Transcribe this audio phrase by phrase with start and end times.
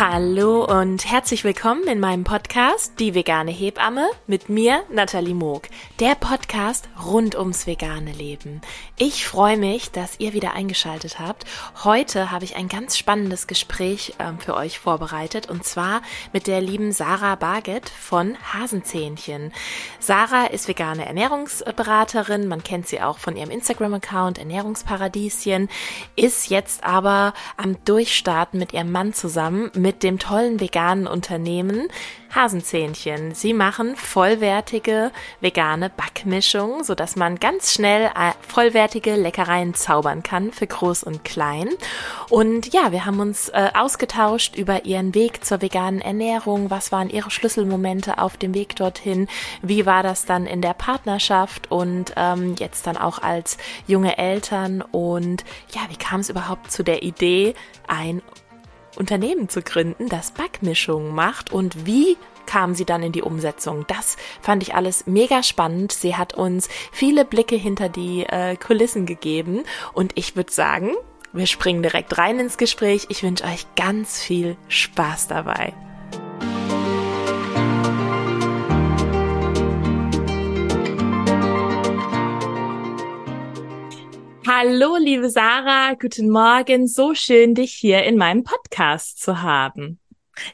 [0.00, 5.62] Hallo und herzlich willkommen in meinem Podcast Die vegane Hebamme mit mir, Nathalie Moog,
[6.00, 8.60] der Podcast rund ums vegane Leben.
[8.98, 11.44] Ich freue mich, dass ihr wieder eingeschaltet habt.
[11.82, 16.60] Heute habe ich ein ganz spannendes Gespräch äh, für euch vorbereitet und zwar mit der
[16.60, 19.52] lieben Sarah Barget von Hasenzähnchen.
[19.98, 25.68] Sarah ist vegane Ernährungsberaterin, man kennt sie auch von ihrem Instagram-Account Ernährungsparadieschen,
[26.14, 31.88] ist jetzt aber am Durchstarten mit ihrem Mann zusammen mit dem tollen veganen Unternehmen
[32.34, 33.34] Hasenzähnchen.
[33.34, 35.10] Sie machen vollwertige
[35.40, 41.24] vegane Backmischungen, so dass man ganz schnell äh, vollwertige Leckereien zaubern kann für groß und
[41.24, 41.68] klein.
[42.28, 46.70] Und ja, wir haben uns äh, ausgetauscht über ihren Weg zur veganen Ernährung.
[46.70, 49.28] Was waren ihre Schlüsselmomente auf dem Weg dorthin?
[49.62, 53.56] Wie war das dann in der Partnerschaft und ähm, jetzt dann auch als
[53.86, 54.82] junge Eltern?
[54.82, 57.54] Und ja, wie kam es überhaupt zu der Idee,
[57.86, 58.22] ein
[58.98, 63.84] Unternehmen zu gründen, das Backmischungen macht und wie kam sie dann in die Umsetzung.
[63.88, 65.92] Das fand ich alles mega spannend.
[65.92, 70.92] Sie hat uns viele Blicke hinter die äh, Kulissen gegeben und ich würde sagen,
[71.32, 73.06] wir springen direkt rein ins Gespräch.
[73.10, 75.74] Ich wünsche euch ganz viel Spaß dabei.
[84.50, 86.88] Hallo, liebe Sarah, guten Morgen.
[86.88, 90.00] So schön, dich hier in meinem Podcast zu haben.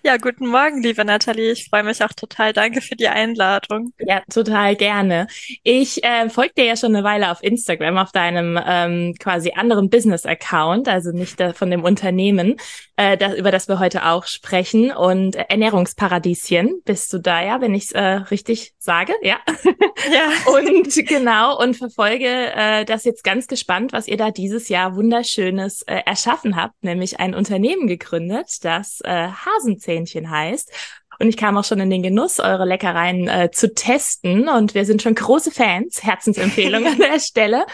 [0.02, 1.52] Ja, guten Morgen, liebe Nathalie.
[1.52, 2.52] Ich freue mich auch total.
[2.52, 3.92] Danke für die Einladung.
[3.98, 5.26] Ja, total gerne.
[5.62, 9.90] Ich äh, folge dir ja schon eine Weile auf Instagram, auf deinem ähm, quasi anderen
[9.90, 12.56] Business-Account, also nicht der, von dem Unternehmen,
[12.96, 14.90] äh, das, über das wir heute auch sprechen.
[14.90, 19.38] Und Ernährungsparadieschen bist du da ja, wenn ich es äh, richtig sage, ja.
[20.12, 20.30] Ja.
[20.52, 25.82] und genau, und verfolge äh, das jetzt ganz gespannt, was ihr da dieses Jahr Wunderschönes
[25.82, 30.72] äh, erschaffen habt, nämlich ein Unternehmen gegründet, das äh, Hasen Hasenzähnchen heißt.
[31.20, 34.48] Und ich kam auch schon in den Genuss, eure Leckereien äh, zu testen.
[34.48, 36.02] Und wir sind schon große Fans.
[36.02, 37.66] Herzensempfehlung an der Stelle.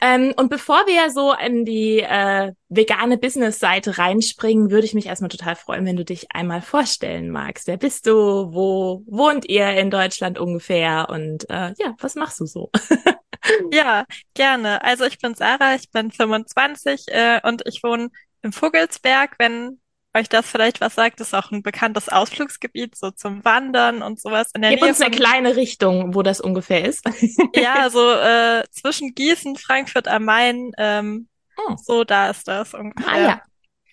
[0.00, 5.30] Ähm, und bevor wir so in die äh, vegane Business-Seite reinspringen, würde ich mich erstmal
[5.30, 7.66] total freuen, wenn du dich einmal vorstellen magst.
[7.66, 8.12] Wer bist du?
[8.12, 11.08] Wo wohnt ihr in Deutschland ungefähr?
[11.10, 12.70] Und äh, ja, was machst du so?
[13.72, 14.04] ja,
[14.34, 14.84] gerne.
[14.84, 18.10] Also ich bin Sarah, ich bin 25 äh, und ich wohne
[18.42, 19.80] im Vogelsberg, wenn
[20.18, 24.50] euch das vielleicht was sagt, ist auch ein bekanntes Ausflugsgebiet, so zum Wandern und sowas.
[24.54, 27.04] In der Gib Nähe uns eine kleine Richtung, wo das ungefähr ist.
[27.54, 31.76] ja, so äh, zwischen Gießen, Frankfurt am Main, ähm, oh.
[31.82, 33.12] so da ist das ungefähr.
[33.12, 33.42] Ah ja,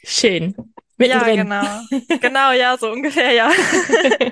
[0.04, 0.56] schön.
[0.98, 1.48] Mittendrin.
[1.48, 2.06] Ja, genau.
[2.22, 3.52] genau, ja, so ungefähr, ja.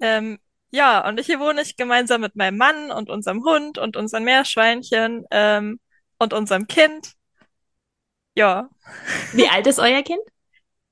[0.00, 0.38] ähm,
[0.70, 5.24] ja, und hier wohne ich gemeinsam mit meinem Mann und unserem Hund und unseren Meerschweinchen
[5.30, 5.80] ähm,
[6.18, 7.12] und unserem Kind.
[8.34, 8.70] Ja.
[9.32, 10.20] Wie alt ist euer Kind?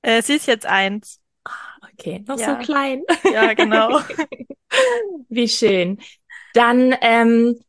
[0.01, 1.19] Äh, sie ist jetzt eins.
[1.93, 2.57] Okay, noch ja.
[2.59, 3.03] so klein.
[3.31, 3.99] Ja, genau.
[5.29, 5.99] Wie schön.
[6.53, 7.59] Dann ähm,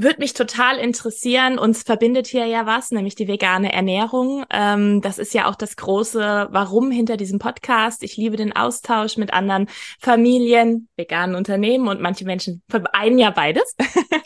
[0.00, 4.44] würde mich total interessieren, uns verbindet hier ja was, nämlich die vegane Ernährung.
[4.50, 8.04] Ähm, das ist ja auch das große Warum hinter diesem Podcast.
[8.04, 9.68] Ich liebe den Austausch mit anderen
[10.00, 13.74] Familien, veganen Unternehmen und manche Menschen vereinen ja beides.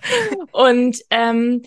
[0.52, 1.62] und ähm,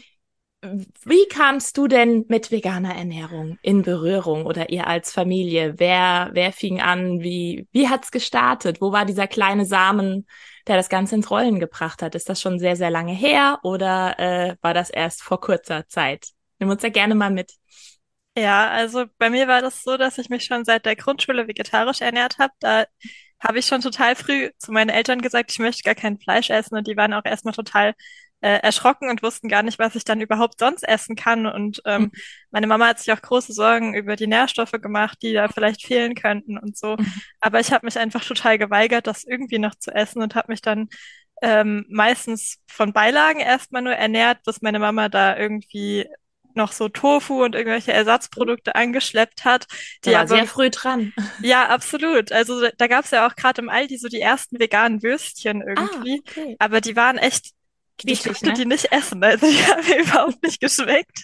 [1.04, 5.76] wie kamst du denn mit veganer Ernährung in Berührung oder ihr als Familie?
[5.78, 7.22] Wer, wer fing an?
[7.22, 8.82] Wie, wie hat's gestartet?
[8.82, 10.28] Wo war dieser kleine Samen,
[10.68, 12.16] der das Ganze ins Rollen gebracht hat?
[12.16, 16.30] Ist das schon sehr, sehr lange her oder äh, war das erst vor kurzer Zeit?
[16.60, 17.54] Nimm uns ja gerne mal mit.
[18.38, 22.02] Ja, also bei mir war das so, dass ich mich schon seit der Grundschule vegetarisch
[22.02, 22.54] ernährt habe.
[22.60, 22.86] Da
[23.40, 26.76] habe ich schon total früh zu meinen Eltern gesagt, ich möchte gar kein Fleisch essen
[26.76, 27.94] und die waren auch erstmal total
[28.42, 31.46] äh, erschrocken und wussten gar nicht, was ich dann überhaupt sonst essen kann.
[31.46, 32.12] Und ähm, mhm.
[32.52, 36.16] meine Mama hat sich auch große Sorgen über die Nährstoffe gemacht, die da vielleicht fehlen
[36.16, 36.96] könnten und so.
[36.98, 37.12] Mhm.
[37.40, 40.62] Aber ich habe mich einfach total geweigert, das irgendwie noch zu essen und habe mich
[40.62, 40.90] dann
[41.42, 46.06] ähm, meistens von Beilagen erstmal nur ernährt, bis meine Mama da irgendwie
[46.56, 49.68] noch so Tofu und irgendwelche Ersatzprodukte angeschleppt hat.
[50.06, 51.14] Die ja sehr früh dran.
[51.42, 52.32] Ja, absolut.
[52.32, 56.24] Also da gab es ja auch gerade im Aldi so die ersten veganen Würstchen irgendwie.
[56.26, 56.56] Ah, okay.
[56.60, 57.52] Aber die waren echt
[58.04, 58.54] Ich konnte ne?
[58.54, 61.24] die nicht essen, also die haben mir überhaupt nicht geschmeckt.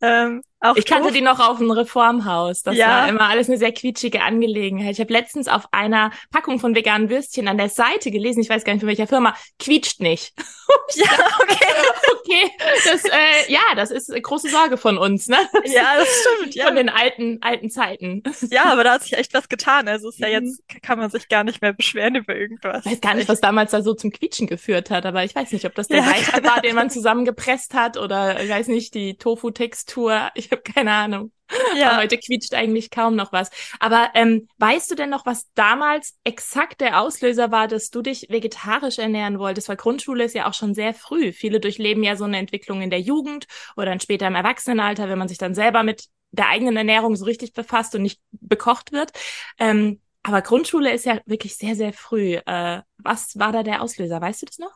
[0.00, 2.62] Ähm, auch ich kannte die noch auf dem Reformhaus.
[2.62, 2.88] Das ja.
[2.88, 4.92] war immer alles eine sehr quietschige Angelegenheit.
[4.92, 8.64] Ich habe letztens auf einer Packung von veganen Würstchen an der Seite gelesen, ich weiß
[8.64, 10.32] gar nicht von welcher Firma, quietscht nicht.
[10.94, 11.10] ja,
[11.40, 11.56] okay.
[12.32, 12.50] okay,
[12.84, 15.38] das, äh, ja, das ist große Sorge von uns, ne?
[15.64, 16.54] Ja, das stimmt.
[16.54, 16.66] Ja.
[16.66, 18.22] Von den alten, alten Zeiten.
[18.50, 19.88] Ja, aber da hat sich echt was getan.
[19.88, 20.46] Also ist ja mhm.
[20.46, 22.86] jetzt, kann man sich gar nicht mehr beschweren über irgendwas.
[22.86, 25.52] Ich weiß gar nicht, was damals da so zum Quietschen geführt hat, aber ich weiß
[25.52, 28.94] nicht, ob das der ja, Weiter war, den man zusammengepresst hat oder ich weiß nicht,
[28.94, 30.30] die Tofu-Textur.
[30.34, 31.32] Ich habe keine Ahnung.
[31.76, 31.98] Ja.
[31.98, 33.50] heute quietscht eigentlich kaum noch was.
[33.78, 38.28] Aber ähm, weißt du denn noch, was damals exakt der Auslöser war, dass du dich
[38.30, 39.68] vegetarisch ernähren wolltest?
[39.68, 41.32] Weil Grundschule ist ja auch schon sehr früh.
[41.32, 43.46] Viele durchleben ja so eine Entwicklung in der Jugend
[43.76, 47.26] oder dann später im Erwachsenenalter, wenn man sich dann selber mit der eigenen Ernährung so
[47.26, 49.12] richtig befasst und nicht bekocht wird.
[49.58, 52.34] Ähm, aber Grundschule ist ja wirklich sehr, sehr früh.
[52.46, 54.20] Äh, was war da der Auslöser?
[54.20, 54.72] Weißt du das noch?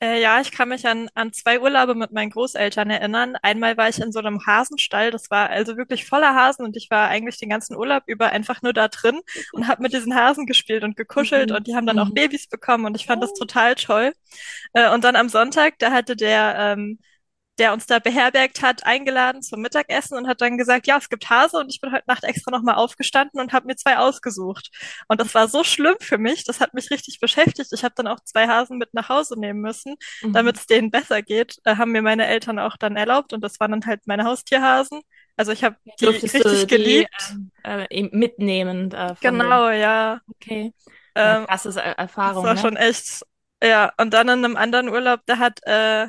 [0.00, 3.34] Äh, ja, ich kann mich an, an zwei Urlaube mit meinen Großeltern erinnern.
[3.42, 6.88] Einmal war ich in so einem Hasenstall, das war also wirklich voller Hasen und ich
[6.90, 9.20] war eigentlich den ganzen Urlaub über einfach nur da drin
[9.52, 11.56] und habe mit diesen Hasen gespielt und gekuschelt Mhm.
[11.56, 12.14] und die haben dann auch Mhm.
[12.14, 13.38] Babys bekommen und ich fand das Oh.
[13.40, 14.12] total toll.
[14.72, 16.98] Äh, und dann am Sonntag, da hatte der ähm,
[17.58, 21.28] der uns da beherbergt hat, eingeladen zum Mittagessen und hat dann gesagt, ja, es gibt
[21.30, 24.70] Hase und ich bin heute Nacht extra nochmal aufgestanden und habe mir zwei ausgesucht.
[25.08, 27.72] Und das war so schlimm für mich, das hat mich richtig beschäftigt.
[27.72, 30.32] Ich habe dann auch zwei Hasen mit nach Hause nehmen müssen, Mhm.
[30.32, 31.56] damit es denen besser geht.
[31.64, 35.00] Äh, haben mir meine Eltern auch dann erlaubt und das waren dann halt meine Haustierhasen.
[35.36, 37.34] Also ich habe die Durftest du richtig die geliebt.
[37.34, 39.14] ähm, äh, eben mitnehmen äh.
[39.20, 40.20] Genau, ja.
[40.34, 40.72] Okay.
[41.14, 42.60] Ähm, das Erfahrung, war ne?
[42.60, 43.22] schon echt,
[43.62, 43.92] ja.
[43.98, 46.08] Und dann in einem anderen Urlaub, da hat äh,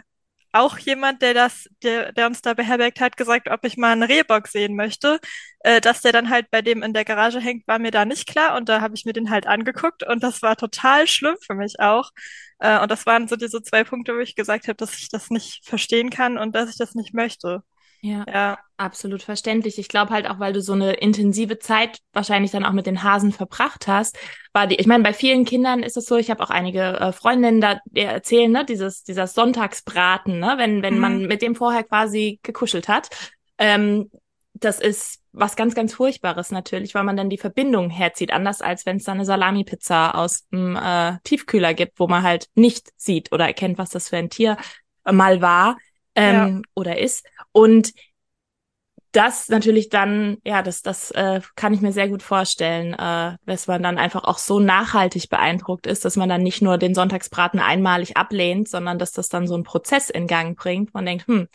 [0.52, 4.04] auch jemand, der das, der, der uns da beherbergt hat, gesagt, ob ich mal einen
[4.04, 5.20] Rehbock sehen möchte.
[5.62, 8.28] Äh, dass der dann halt bei dem in der Garage hängt, war mir da nicht
[8.28, 11.54] klar und da habe ich mir den halt angeguckt und das war total schlimm für
[11.54, 12.12] mich auch.
[12.60, 15.30] Äh, und das waren so diese zwei Punkte, wo ich gesagt habe, dass ich das
[15.30, 17.62] nicht verstehen kann und dass ich das nicht möchte.
[18.02, 19.78] Ja, Ja, absolut verständlich.
[19.78, 23.04] Ich glaube halt auch, weil du so eine intensive Zeit wahrscheinlich dann auch mit den
[23.04, 24.18] Hasen verbracht hast,
[24.54, 27.12] war die, ich meine, bei vielen Kindern ist es so, ich habe auch einige äh,
[27.12, 31.28] Freundinnen da, die erzählen, ne, dieses, dieser Sonntagsbraten, ne, wenn, wenn man mhm.
[31.28, 33.10] mit dem vorher quasi gekuschelt hat.
[33.58, 34.10] Ähm,
[34.54, 38.86] das ist was ganz, ganz Furchtbares natürlich, weil man dann die Verbindung herzieht, anders als
[38.86, 43.32] wenn es da eine Salami-Pizza aus dem äh, Tiefkühler gibt, wo man halt nicht sieht
[43.32, 44.58] oder erkennt, was das für ein Tier
[45.06, 45.78] mal war
[46.20, 47.26] ja, ähm, oder ist.
[47.52, 47.94] Und
[49.12, 53.68] das natürlich dann, ja, das, das äh, kann ich mir sehr gut vorstellen, äh, dass
[53.68, 57.60] man dann einfach auch so nachhaltig beeindruckt ist, dass man dann nicht nur den Sonntagsbraten
[57.60, 60.94] einmalig ablehnt, sondern dass das dann so einen Prozess in Gang bringt.
[60.94, 61.48] Man denkt, hm.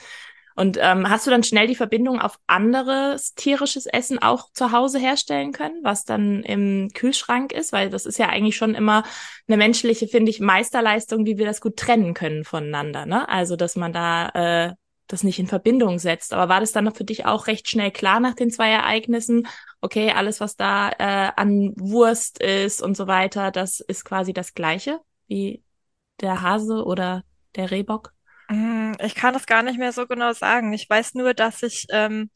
[0.54, 4.98] Und ähm, hast du dann schnell die Verbindung auf anderes tierisches Essen auch zu Hause
[4.98, 7.72] herstellen können, was dann im Kühlschrank ist?
[7.72, 9.02] Weil das ist ja eigentlich schon immer
[9.48, 13.04] eine menschliche, finde ich, Meisterleistung, wie wir das gut trennen können voneinander.
[13.04, 13.28] Ne?
[13.28, 14.28] Also, dass man da
[14.68, 14.74] äh,
[15.06, 16.32] das nicht in Verbindung setzt.
[16.32, 19.46] Aber war das dann für dich auch recht schnell klar nach den zwei Ereignissen?
[19.80, 24.54] Okay, alles, was da äh, an Wurst ist und so weiter, das ist quasi das
[24.54, 25.62] Gleiche wie
[26.20, 27.24] der Hase oder
[27.56, 28.13] der Rehbock?
[28.50, 30.72] Mm, Ich kann es gar nicht mehr so genau sagen.
[30.72, 32.30] Ich weiß nur, dass ich ähm,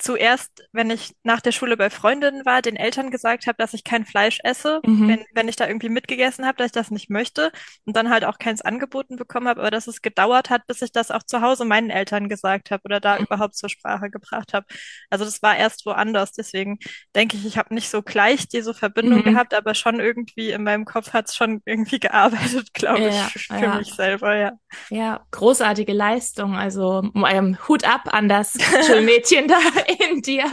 [0.00, 3.84] zuerst, wenn ich nach der Schule bei Freundinnen war, den Eltern gesagt habe, dass ich
[3.84, 5.08] kein Fleisch esse, Mhm.
[5.08, 7.52] wenn, wenn ich da irgendwie mitgegessen habe, dass ich das nicht möchte
[7.84, 10.92] und dann halt auch keins angeboten bekommen habe, aber dass es gedauert hat, bis ich
[10.92, 14.66] das auch zu Hause meinen Eltern gesagt habe oder da überhaupt zur Sprache gebracht habe.
[15.10, 16.32] Also das war erst woanders.
[16.32, 16.78] Deswegen
[17.14, 19.24] denke ich, ich habe nicht so gleich diese Verbindung Mhm.
[19.24, 22.00] gehabt, aber schon irgendwie in meinem Kopf hat es schon irgendwie
[22.58, 23.74] gearbeitet, glaube ich, Ja, für ja.
[23.76, 24.52] mich selber, ja.
[24.88, 26.54] Ja, großartige Leistung.
[26.56, 28.56] Also ähm, Hut ab an das
[28.86, 29.58] Schulmädchen da
[30.10, 30.44] in dir.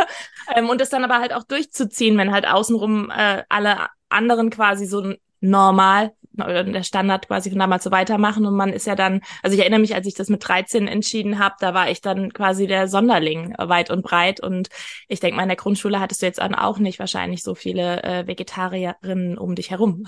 [0.56, 4.86] Ähm, und es dann aber halt auch durchzuziehen, wenn halt außenrum äh, alle anderen quasi
[4.86, 9.22] so normal oder der Standard quasi von damals so weitermachen und man ist ja dann,
[9.42, 12.32] also ich erinnere mich, als ich das mit 13 entschieden habe, da war ich dann
[12.32, 14.70] quasi der Sonderling weit und breit und
[15.08, 18.28] ich denke mal, in der Grundschule hattest du jetzt auch nicht wahrscheinlich so viele äh,
[18.28, 20.06] Vegetarierinnen um dich herum.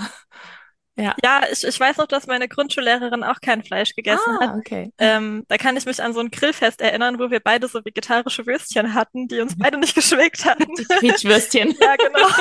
[0.99, 1.15] Ja.
[1.23, 4.49] Ja, ich, ich weiß noch, dass meine Grundschullehrerin auch kein Fleisch gegessen hat.
[4.49, 4.91] Ah, okay.
[4.97, 8.45] Ähm, da kann ich mich an so ein Grillfest erinnern, wo wir beide so vegetarische
[8.45, 10.67] Würstchen hatten, die uns beide nicht geschmeckt hatten.
[10.77, 11.75] Die Quietschwürstchen.
[11.79, 12.27] Ja, genau.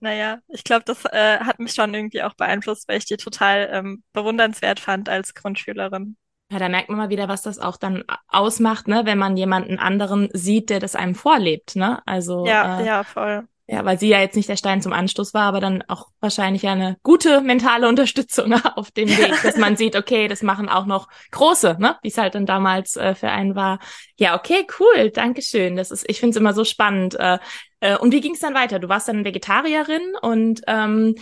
[0.00, 3.68] Naja, ich glaube, das äh, hat mich schon irgendwie auch beeinflusst, weil ich die total
[3.72, 6.16] ähm, bewundernswert fand als Grundschülerin.
[6.52, 9.78] Ja, da merkt man mal wieder, was das auch dann ausmacht, ne, wenn man jemanden
[9.78, 12.00] anderen sieht, der das einem vorlebt, ne?
[12.06, 13.48] Also Ja, äh, ja, voll.
[13.70, 16.66] Ja, weil sie ja jetzt nicht der Stein zum Anstoß war, aber dann auch wahrscheinlich
[16.66, 21.08] eine gute mentale Unterstützung auf dem Weg, dass man sieht, okay, das machen auch noch
[21.32, 21.98] Große, ne?
[22.00, 23.78] Wie es halt dann damals äh, für einen war.
[24.16, 25.76] Ja, okay, cool, Dankeschön.
[25.76, 27.14] Das ist, ich finde es immer so spannend.
[27.16, 27.38] Äh,
[27.80, 28.78] äh, und wie ging es dann weiter?
[28.78, 31.14] Du warst dann Vegetarierin und ähm,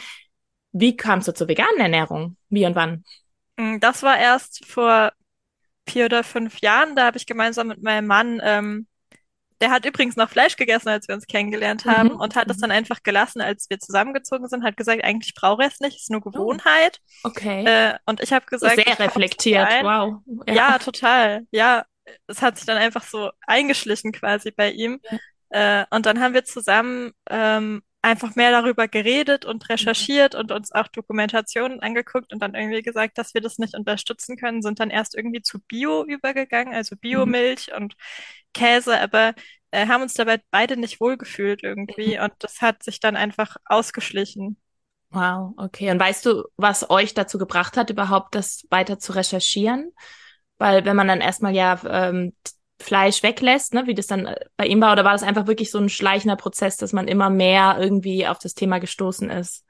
[0.70, 2.36] wie kamst du zur veganen Ernährung?
[2.48, 3.02] Wie und wann?
[3.56, 5.10] Mm, Das war erst vor
[5.88, 6.94] vier oder fünf Jahren.
[6.94, 8.86] Da habe ich gemeinsam mit meinem Mann, ähm,
[9.60, 12.20] der hat übrigens noch Fleisch gegessen, als wir uns kennengelernt haben Mhm.
[12.20, 12.62] und hat es Mhm.
[12.62, 16.10] dann einfach gelassen, als wir zusammengezogen sind, hat gesagt, eigentlich brauche ich es nicht, ist
[16.10, 16.98] nur Oh, Gewohnheit.
[17.24, 17.64] okay.
[17.64, 20.20] Äh, und ich habe gesagt, Sehr reflektiert, wow.
[20.46, 20.54] Ja.
[20.54, 21.46] Ja, total.
[21.50, 21.84] Ja,
[22.26, 25.00] es hat sich dann einfach so eingeschlichen quasi bei ihm.
[25.50, 30.72] Äh, und dann haben wir zusammen ähm, einfach mehr darüber geredet und recherchiert und uns
[30.72, 34.90] auch Dokumentationen angeguckt und dann irgendwie gesagt, dass wir das nicht unterstützen können, sind dann
[34.90, 37.34] erst irgendwie zu Bio übergegangen, also Mhm.
[37.34, 37.96] Biomilch und
[38.54, 39.34] Käse, aber
[39.72, 42.20] äh, haben uns dabei beide nicht wohlgefühlt irgendwie Mhm.
[42.20, 44.56] und das hat sich dann einfach ausgeschlichen.
[45.10, 45.90] Wow, okay.
[45.90, 49.92] Und weißt du, was euch dazu gebracht hat, überhaupt das weiter zu recherchieren?
[50.58, 52.34] Weil wenn man dann erstmal ja ähm,
[52.80, 55.70] Fleisch weglässt, ne, wie das dann äh, bei ihm war, oder war das einfach wirklich
[55.70, 59.64] so ein schleichender Prozess, dass man immer mehr irgendwie auf das Thema gestoßen ist?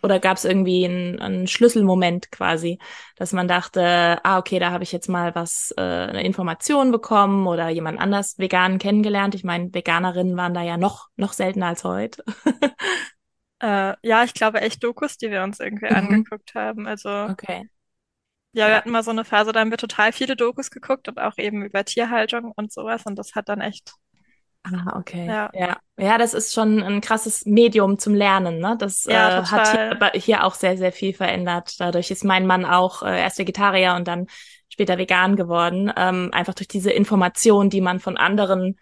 [0.00, 2.78] Oder gab es irgendwie einen, einen Schlüsselmoment quasi,
[3.16, 7.48] dass man dachte, ah, okay, da habe ich jetzt mal was, äh, eine Information bekommen
[7.48, 9.34] oder jemand anders vegan kennengelernt.
[9.34, 12.22] Ich meine, Veganerinnen waren da ja noch, noch seltener als heute.
[13.60, 15.94] Äh, ja, ich glaube echt Dokus, die wir uns irgendwie Mhm.
[15.94, 16.86] angeguckt haben.
[16.86, 17.68] Also Okay.
[18.52, 21.18] Ja, wir hatten mal so eine Phase, da haben wir total viele Dokus geguckt und
[21.18, 23.92] auch eben über Tierhaltung und sowas und das hat dann echt,
[24.64, 25.26] Ah, okay.
[25.26, 25.76] ja, Ja.
[25.96, 28.76] Ja, das ist schon ein krasses Medium zum Lernen, ne?
[28.78, 31.74] Das äh, ja, hat hier, hier auch sehr, sehr viel verändert.
[31.80, 34.26] Dadurch ist mein Mann auch äh, erst Vegetarier und dann
[34.68, 35.92] später vegan geworden.
[35.96, 38.78] Ähm, einfach durch diese Information, die man von anderen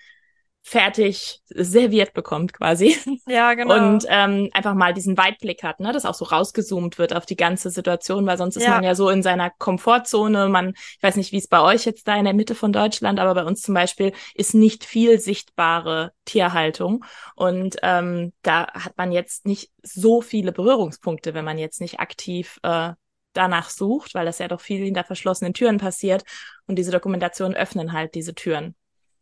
[0.69, 2.97] fertig serviert bekommt, quasi.
[3.29, 3.99] Ja, Und genau.
[4.09, 5.93] ähm, einfach mal diesen Weitblick hat, ne?
[5.93, 8.95] Dass auch so rausgezoomt wird auf die ganze Situation, weil sonst ist man Ja, ja
[8.97, 10.49] so in seiner Komfortzone.
[10.49, 13.21] Man, ich weiß nicht, wie es bei euch jetzt da in der Mitte von Deutschland,
[13.21, 17.05] aber bei uns zum Beispiel ist nicht viel sichtbare Tierhaltung.
[17.37, 22.59] Und ähm, da hat man jetzt nicht so viele Berührungspunkte, wenn man jetzt nicht aktiv
[22.65, 22.91] äh,
[23.35, 26.25] danach sucht, weil das ja doch viel hinter verschlossenen Türen passiert.
[26.67, 28.75] Und diese Dokumentationen öffnen halt diese Türen.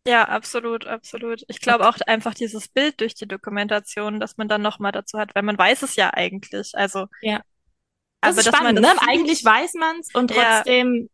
[0.07, 1.43] Ja, absolut, absolut.
[1.49, 5.35] Ich glaube auch einfach dieses Bild durch die Dokumentation, dass man dann nochmal dazu hat,
[5.35, 6.73] weil man weiß es ja eigentlich.
[6.75, 7.43] Also, Ja.
[8.21, 8.89] Das aber ist man spannend, ne?
[9.09, 11.11] Eigentlich weiß man's und ja, trotzdem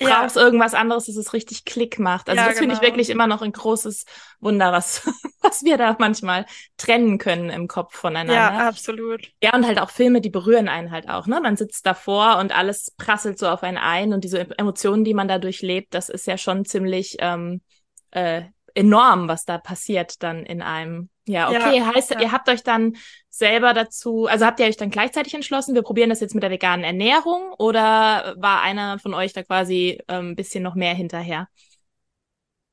[0.00, 2.28] ja, brauchst irgendwas anderes, dass es richtig Klick macht.
[2.28, 2.90] Also ja, das finde ich genau.
[2.92, 4.04] wirklich immer noch ein großes
[4.40, 5.06] Wunder, was,
[5.42, 8.68] was wir da manchmal trennen können im Kopf Ja, voneinander.
[8.68, 9.32] absolut.
[9.42, 11.40] Ja, und halt auch Filme, die berühren einen halt auch, ne?
[11.40, 15.28] Man sitzt davor und alles prasselt so auf einen ein und diese Emotionen, die man
[15.28, 17.62] da durchlebt, das ist ja schon ziemlich ähm,
[18.12, 18.42] äh,
[18.74, 21.10] enorm, was da passiert dann in einem.
[21.26, 22.20] Ja, Ja, okay, heißt, ja.
[22.20, 22.96] ihr habt euch dann
[23.28, 26.50] selber dazu, also habt ihr euch dann gleichzeitig entschlossen, wir probieren das jetzt mit der
[26.50, 31.48] veganen Ernährung oder war einer von euch da quasi ähm, ein bisschen noch mehr hinterher?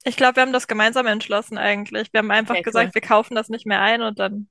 [0.04, 2.12] Ich glaube, wir haben das gemeinsam entschlossen eigentlich.
[2.14, 2.92] Wir haben einfach Okay, cool.
[2.92, 4.50] gesagt, wir kaufen das nicht mehr ein und dann,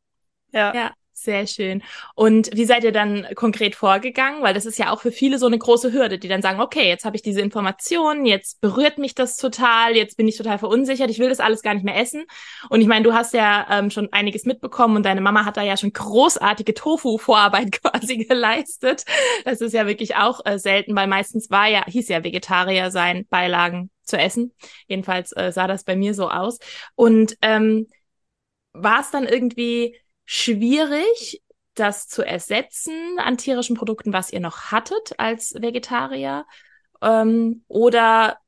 [0.53, 0.73] ja.
[0.73, 1.83] Ja, sehr schön.
[2.15, 4.43] Und wie seid ihr dann konkret vorgegangen?
[4.43, 6.89] Weil das ist ja auch für viele so eine große Hürde, die dann sagen, okay,
[6.89, 11.11] jetzt habe ich diese Informationen, jetzt berührt mich das total, jetzt bin ich total verunsichert,
[11.11, 12.25] ich will das alles gar nicht mehr essen.
[12.69, 15.63] Und ich meine, du hast ja ähm, schon einiges mitbekommen und deine Mama hat da
[15.63, 19.05] ja schon großartige Tofu-Vorarbeit quasi geleistet.
[19.45, 23.27] Das ist ja wirklich auch äh, selten, weil meistens war ja, hieß ja Vegetarier sein,
[23.31, 24.53] Beilagen zu essen.
[24.87, 26.59] Jedenfalls äh, sah das bei mir so aus.
[26.95, 27.87] Und ähm,
[28.73, 31.43] war es dann irgendwie schwierig,
[31.75, 36.47] das zu ersetzen an tierischen Produkten, was ihr noch hattet als Vegetarier?
[37.03, 38.39] Ähm, oder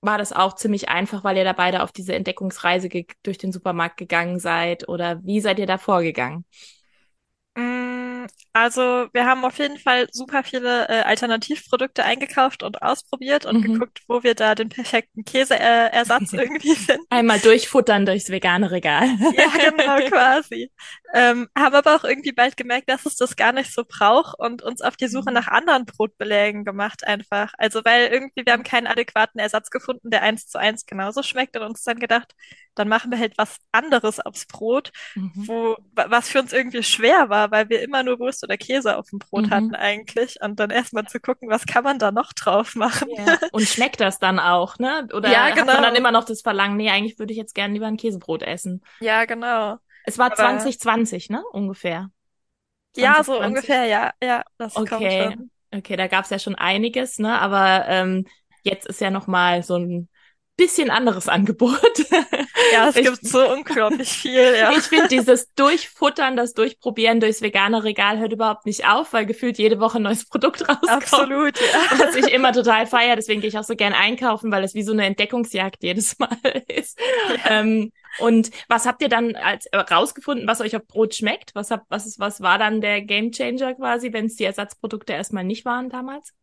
[0.00, 2.88] war das auch ziemlich einfach, weil ihr da beide auf diese Entdeckungsreise
[3.22, 4.88] durch den Supermarkt gegangen seid?
[4.88, 6.44] Oder wie seid ihr da vorgegangen?
[7.56, 7.87] Mm,
[8.62, 13.62] Also, wir haben auf jeden Fall super viele äh, Alternativprodukte eingekauft und ausprobiert und Mhm.
[13.62, 17.06] geguckt, wo wir da den perfekten Käseersatz äh, irgendwie finden.
[17.10, 19.08] Einmal durchfuttern durchs vegane Regal.
[19.30, 20.70] Ja, genau, quasi.
[21.14, 24.62] Ähm, haben aber auch irgendwie bald gemerkt, dass es das gar nicht so braucht und
[24.62, 25.34] uns auf die Suche Mhm.
[25.34, 27.52] nach anderen Brotbelägen gemacht einfach.
[27.58, 31.56] Also, weil irgendwie wir haben keinen adäquaten Ersatz gefunden, der eins zu eins genauso schmeckt
[31.56, 32.34] und uns dann gedacht,
[32.74, 35.48] dann machen wir halt was anderes aufs Brot, Mhm.
[35.48, 38.96] wo, wa- was für uns irgendwie schwer war, weil wir immer nur Wurst oder Käse
[38.96, 39.76] auf dem Brot hatten Mhm.
[39.76, 43.08] eigentlich und dann erstmal zu gucken, was kann man da noch drauf machen.
[43.16, 43.38] Ja.
[43.50, 45.08] Und schmeckt das dann auch, ne?
[45.14, 45.96] Oder Ja, hat man dann genau.
[45.96, 48.82] immer noch das Verlangen, nee, eigentlich würde ich jetzt gerne lieber ein Käsebrot essen?
[49.00, 49.78] Ja, genau.
[50.02, 51.42] Es war Aber 2020, ne?
[51.52, 52.10] Ungefähr.
[52.96, 53.42] ja, so 2020.
[53.42, 55.50] ungefähr, ja, ja, das kommt Okay, schon.
[55.74, 57.40] okay, da gab's ja schon einiges, ne?
[57.40, 58.26] Aber ähm,
[58.62, 60.08] jetzt ist ja noch mal so ein
[60.58, 61.80] bisschen anderes Angebot.
[62.72, 64.72] Ja, es Ich, gibt so unglaublich viel, ja.
[64.76, 69.58] ich finde dieses Durchfuttern, das Durchprobieren durchs vegane Regal hört überhaupt nicht auf, weil gefühlt
[69.58, 71.98] jede Woche ein neues Produkt rauskommt, Absolut, ja.
[71.98, 73.16] was ich immer total feiere.
[73.16, 76.36] Deswegen gehe ich auch so gern einkaufen, weil es wie so eine Entdeckungsjagd jedes Mal
[76.66, 76.98] ist.
[77.28, 77.60] Ja.
[77.60, 81.54] Ähm, und was habt ihr dann als äh, rausgefunden, was euch auf Brot schmeckt?
[81.54, 85.44] Was habt, was ist, was war dann der Gamechanger quasi, wenn es die Ersatzprodukte erstmal
[85.44, 86.34] nicht waren damals?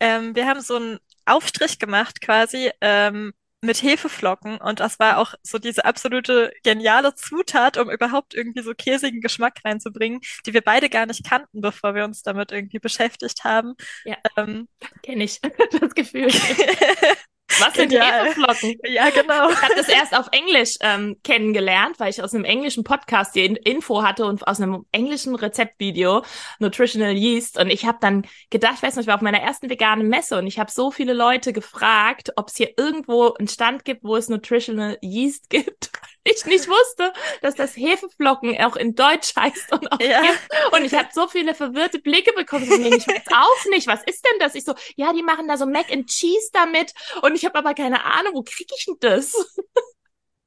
[0.00, 5.34] Ähm, wir haben so einen Aufstrich gemacht quasi ähm, mit Hefeflocken und das war auch
[5.42, 10.88] so diese absolute geniale Zutat, um überhaupt irgendwie so käsigen Geschmack reinzubringen, die wir beide
[10.90, 13.74] gar nicht kannten, bevor wir uns damit irgendwie beschäftigt haben.
[14.04, 14.68] Ja, Ähm,
[15.02, 15.40] kenne ich
[15.80, 16.28] das Gefühl.
[17.60, 18.26] Was sind genial.
[18.26, 18.74] Hefeflocken?
[18.88, 19.50] Ja, genau.
[19.50, 23.44] Ich habe das erst auf Englisch ähm, kennengelernt, weil ich aus einem englischen Podcast die
[23.44, 26.22] In- Info hatte und aus einem englischen Rezeptvideo
[26.58, 27.58] Nutritional Yeast.
[27.58, 30.38] Und ich habe dann gedacht, ich weiß nicht, ich war auf meiner ersten veganen Messe
[30.38, 34.16] und ich habe so viele Leute gefragt, ob es hier irgendwo einen Stand gibt, wo
[34.16, 35.90] es Nutritional Yeast gibt.
[36.24, 40.22] ich nicht wusste, dass das Hefeflocken auch in Deutsch heißt und auch Ja.
[40.70, 42.62] Und ich habe so viele verwirrte Blicke bekommen.
[42.92, 44.54] Ich weiß auch nicht, was ist denn das?
[44.54, 46.92] Ich so, ja, die machen da so Mac and Cheese damit
[47.22, 49.34] und ich habe aber keine Ahnung, wo kriege ich denn das?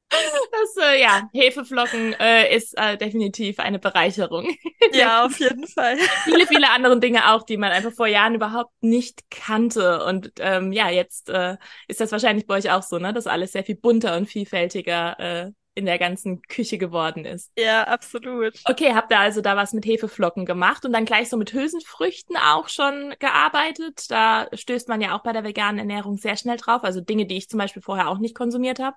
[0.09, 4.47] Das, äh, ja, Hefeflocken äh, ist äh, definitiv eine Bereicherung.
[4.93, 5.97] Ja, auf jeden Fall.
[6.23, 10.03] viele, viele andere Dinge auch, die man einfach vor Jahren überhaupt nicht kannte.
[10.05, 13.13] Und ähm, ja, jetzt äh, ist das wahrscheinlich bei euch auch so, ne?
[13.13, 17.51] Dass alles sehr viel bunter und vielfältiger äh, in der ganzen Küche geworden ist.
[17.57, 18.59] Ja, absolut.
[18.63, 22.37] Okay, habt ihr also da was mit Hefeflocken gemacht und dann gleich so mit Hülsenfrüchten
[22.37, 24.09] auch schon gearbeitet?
[24.09, 26.83] Da stößt man ja auch bei der veganen Ernährung sehr schnell drauf.
[26.85, 28.95] Also Dinge, die ich zum Beispiel vorher auch nicht konsumiert habe.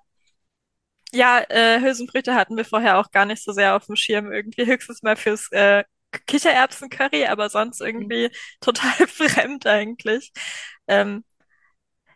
[1.13, 4.67] Ja, äh, Hülsenfrüchte hatten wir vorher auch gar nicht so sehr auf dem Schirm irgendwie.
[4.67, 5.83] Höchstens mal fürs äh,
[6.27, 8.31] Kichererbsen-Curry, aber sonst irgendwie
[8.61, 10.33] total fremd eigentlich.
[10.87, 11.25] Ähm,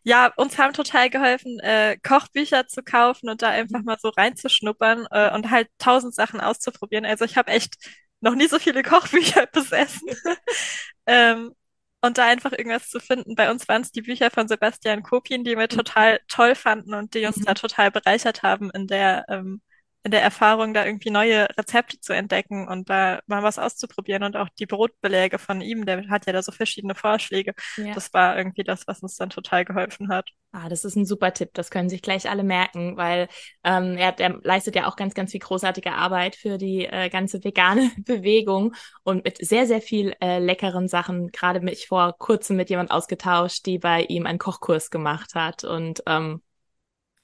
[0.04, 5.06] ja, uns haben total geholfen, äh, Kochbücher zu kaufen und da einfach mal so reinzuschnuppern
[5.11, 7.04] äh, und halt tausend Sachen auszuprobieren.
[7.06, 7.76] Also ich habe echt
[8.21, 10.09] noch nie so viele Kochbücher besessen.
[11.06, 11.52] ähm,
[12.00, 13.37] und da einfach irgendwas zu finden.
[13.37, 17.14] Bei uns waren es die Bücher von Sebastian Kopin, die wir total toll fanden und
[17.14, 17.44] die uns Mhm.
[17.44, 19.62] da total bereichert haben in der, ähm,
[20.04, 24.37] in der Erfahrung, da irgendwie neue Rezepte zu entdecken und da mal was auszuprobieren und
[24.37, 27.54] auch die Brotbeläge von ihm, der hat ja da so verschiedene Vorschläge.
[27.76, 27.94] Ja.
[27.94, 30.30] Das war irgendwie das, was uns dann total geholfen hat.
[30.50, 31.50] Ah, das ist ein super Tipp.
[31.54, 33.28] Das können sich gleich alle merken, weil
[33.62, 37.42] ähm, er, er leistet ja auch ganz, ganz viel großartige Arbeit für die äh, ganze
[37.44, 41.30] vegane Bewegung und mit sehr, sehr viel äh, leckeren Sachen.
[41.30, 46.02] Gerade mich vor kurzem mit jemand ausgetauscht, die bei ihm einen Kochkurs gemacht hat und
[46.06, 46.42] ähm,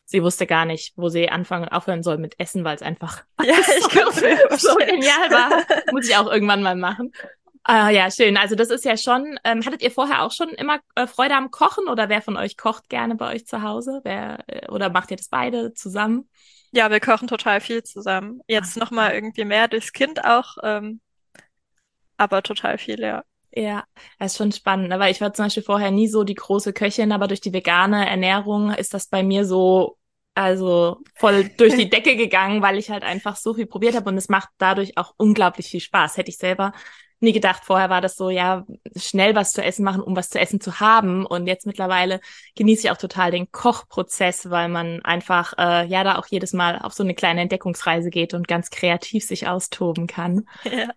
[0.08, 3.24] sie wusste gar nicht, wo sie anfangen und aufhören soll mit Essen, weil es einfach
[3.44, 5.64] Ja, ich mir so genial war.
[5.92, 7.12] Muss ich auch irgendwann mal machen.
[7.62, 8.38] Ah, ja, schön.
[8.38, 11.50] Also das ist ja schon, ähm, hattet ihr vorher auch schon immer äh, Freude am
[11.50, 14.00] Kochen oder wer von euch kocht gerne bei euch zu Hause?
[14.04, 16.30] Wer, äh, oder macht ihr das beide zusammen?
[16.72, 18.40] Ja, wir kochen total viel zusammen.
[18.48, 21.00] Jetzt noch mal irgendwie mehr durchs Kind auch, ähm,
[22.16, 23.22] aber total viel, ja.
[23.50, 23.84] Ja,
[24.18, 24.98] das ist schon spannend, ne?
[24.98, 28.08] weil ich war zum Beispiel vorher nie so die große Köchin, aber durch die vegane
[28.08, 29.97] Ernährung ist das bei mir so,
[30.38, 34.16] also voll durch die Decke gegangen, weil ich halt einfach so viel probiert habe und
[34.16, 36.16] es macht dadurch auch unglaublich viel Spaß.
[36.16, 36.72] Hätte ich selber
[37.20, 37.64] nie gedacht.
[37.64, 38.64] Vorher war das so, ja,
[38.96, 41.26] schnell was zu essen machen, um was zu essen zu haben.
[41.26, 42.20] Und jetzt mittlerweile
[42.54, 46.78] genieße ich auch total den Kochprozess, weil man einfach, äh, ja, da auch jedes Mal
[46.78, 50.46] auf so eine kleine Entdeckungsreise geht und ganz kreativ sich austoben kann.
[50.64, 50.88] Ja.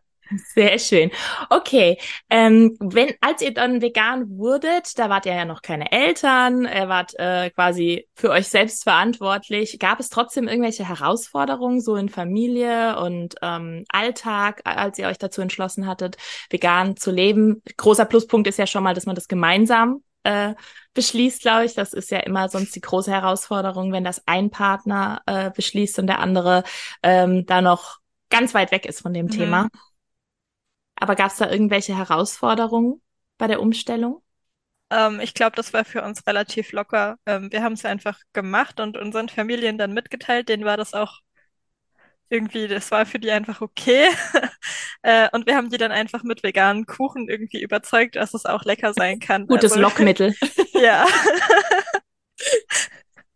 [0.53, 1.11] Sehr schön.
[1.49, 1.97] Okay,
[2.29, 6.87] ähm, wenn als ihr dann vegan wurdet, da wart ihr ja noch keine Eltern, ihr
[6.87, 9.77] wart äh, quasi für euch selbst verantwortlich.
[9.77, 15.41] Gab es trotzdem irgendwelche Herausforderungen so in Familie und ähm, Alltag, als ihr euch dazu
[15.41, 16.15] entschlossen hattet,
[16.49, 17.61] vegan zu leben?
[17.75, 20.53] Großer Pluspunkt ist ja schon mal, dass man das gemeinsam äh,
[20.93, 21.73] beschließt, glaube ich.
[21.73, 26.07] Das ist ja immer sonst die große Herausforderung, wenn das ein Partner äh, beschließt und
[26.07, 26.63] der andere
[27.03, 27.97] ähm, da noch
[28.29, 29.31] ganz weit weg ist von dem Mhm.
[29.31, 29.67] Thema.
[31.01, 33.01] Aber gab es da irgendwelche Herausforderungen
[33.37, 34.23] bei der Umstellung?
[34.89, 37.17] Ähm, ich glaube, das war für uns relativ locker.
[37.25, 40.49] Ähm, wir haben es einfach gemacht und unseren Familien dann mitgeteilt.
[40.49, 41.19] Denen war das auch
[42.29, 44.07] irgendwie, das war für die einfach okay.
[45.03, 48.63] Äh, und wir haben die dann einfach mit veganen Kuchen irgendwie überzeugt, dass es auch
[48.65, 49.47] lecker sein kann.
[49.47, 50.35] Gutes Also, Lockmittel.
[50.75, 51.05] Ja.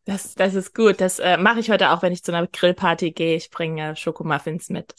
[0.05, 1.01] Das, das ist gut.
[1.01, 3.35] Das äh, mache ich heute auch, wenn ich zu einer Grillparty gehe.
[3.35, 4.93] Ich bringe Schokomuffins mit.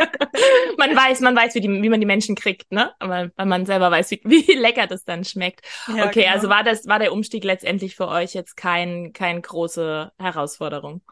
[0.78, 2.92] Man weiß, man weiß, wie, die, wie man die Menschen kriegt, ne?
[2.98, 5.66] Aber weil man selber weiß, wie, wie lecker das dann schmeckt.
[5.88, 6.32] Ja, okay, genau.
[6.32, 11.02] also war das, war der Umstieg letztendlich für euch jetzt kein, kein große Herausforderung.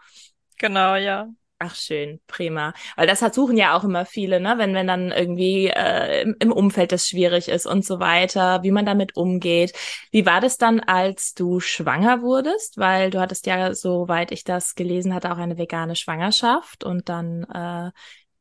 [0.59, 1.29] Genau, ja.
[1.61, 2.72] Ach schön, prima.
[2.94, 4.55] Weil das hat suchen ja auch immer viele, ne?
[4.59, 8.70] Wenn wenn dann irgendwie äh, im, im Umfeld das schwierig ist und so weiter, wie
[8.70, 9.72] man damit umgeht.
[10.12, 12.79] Wie war das dann, als du schwanger wurdest?
[12.79, 17.42] Weil du hattest ja, soweit ich das gelesen hatte, auch eine vegane Schwangerschaft und dann
[17.53, 17.90] äh,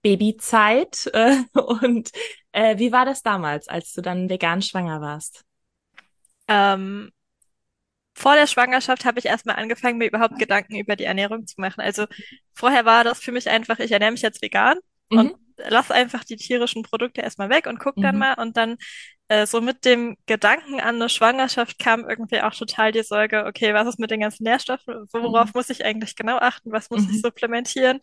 [0.08, 1.10] Babyzeit.
[1.13, 2.12] Äh, und
[2.54, 5.43] äh, wie war das damals, als du dann vegan schwanger warst?
[6.48, 7.12] Ähm,
[8.15, 11.82] vor der Schwangerschaft habe ich erstmal angefangen, mir überhaupt Gedanken über die Ernährung zu machen.
[11.82, 12.06] Also
[12.54, 14.78] vorher war das für mich einfach, ich ernähre mich jetzt vegan
[15.10, 18.20] und lass einfach die tierischen Produkte erstmal weg und guck dann Mhm.
[18.22, 18.34] mal.
[18.39, 18.78] Und dann
[19.28, 23.74] äh, so mit dem Gedanken an eine Schwangerschaft kam irgendwie auch total die Sorge, okay,
[23.74, 25.06] was ist mit den ganzen Nährstoffen?
[25.12, 25.52] Worauf Mhm.
[25.54, 26.72] muss ich eigentlich genau achten?
[26.72, 27.13] Was muss Mhm.
[27.13, 28.00] ich supplementieren?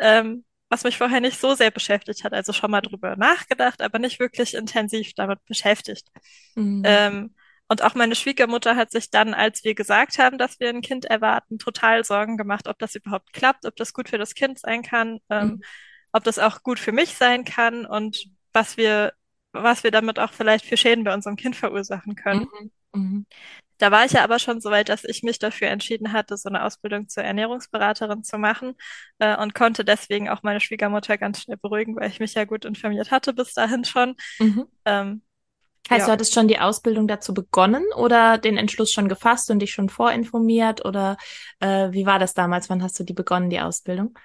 [0.00, 2.32] Ähm, was mich vorher nicht so sehr beschäftigt hat.
[2.32, 6.08] Also schon mal drüber nachgedacht, aber nicht wirklich intensiv damit beschäftigt.
[6.54, 6.82] Mhm.
[6.84, 7.34] Ähm,
[7.68, 11.06] und auch meine Schwiegermutter hat sich dann, als wir gesagt haben, dass wir ein Kind
[11.06, 14.82] erwarten, total Sorgen gemacht, ob das überhaupt klappt, ob das gut für das Kind sein
[14.82, 15.62] kann, ähm, Mhm.
[16.12, 19.14] ob das auch gut für mich sein kann und was wir,
[19.52, 22.46] was wir damit auch vielleicht für Schäden bei unserem Kind verursachen können.
[22.92, 23.26] Mhm.
[23.78, 26.48] Da war ich ja aber schon so weit, dass ich mich dafür entschieden hatte, so
[26.48, 28.74] eine Ausbildung zur Ernährungsberaterin zu machen
[29.18, 32.64] äh, und konnte deswegen auch meine Schwiegermutter ganz schnell beruhigen, weil ich mich ja gut
[32.64, 34.14] informiert hatte bis dahin schon.
[34.38, 34.64] Mhm.
[34.84, 35.22] Ähm,
[35.90, 36.08] Heißt, ja.
[36.08, 39.90] du hattest schon die Ausbildung dazu begonnen oder den Entschluss schon gefasst und dich schon
[39.90, 41.16] vorinformiert oder
[41.60, 42.70] äh, wie war das damals?
[42.70, 44.18] Wann hast du die begonnen, die Ausbildung?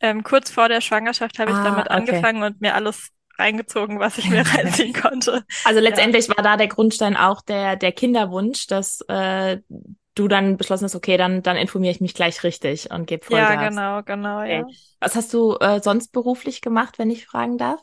[0.00, 1.90] Ähm, kurz vor der Schwangerschaft habe ich Ah, damit okay.
[1.90, 5.44] angefangen und mir alles reingezogen, was ich mir reinziehen konnte.
[5.64, 9.58] Also letztendlich war da der Grundstein auch der, der Kinderwunsch, dass äh,
[10.14, 13.50] du dann beschlossen hast, okay, dann, dann informiere ich mich gleich richtig und gebe Vollgas.
[13.50, 14.66] Ja, genau, genau, ja.
[15.00, 17.80] Was hast du äh, sonst beruflich gemacht, wenn ich fragen darf?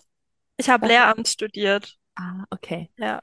[0.57, 1.95] Ich habe Lehramt studiert.
[2.15, 2.89] Ah, okay.
[2.97, 3.21] Ja.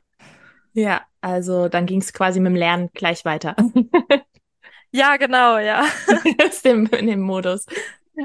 [0.72, 3.56] Ja, also dann ging es quasi mit dem Lernen gleich weiter.
[4.92, 5.84] Ja, genau, ja.
[6.64, 7.66] In dem Modus.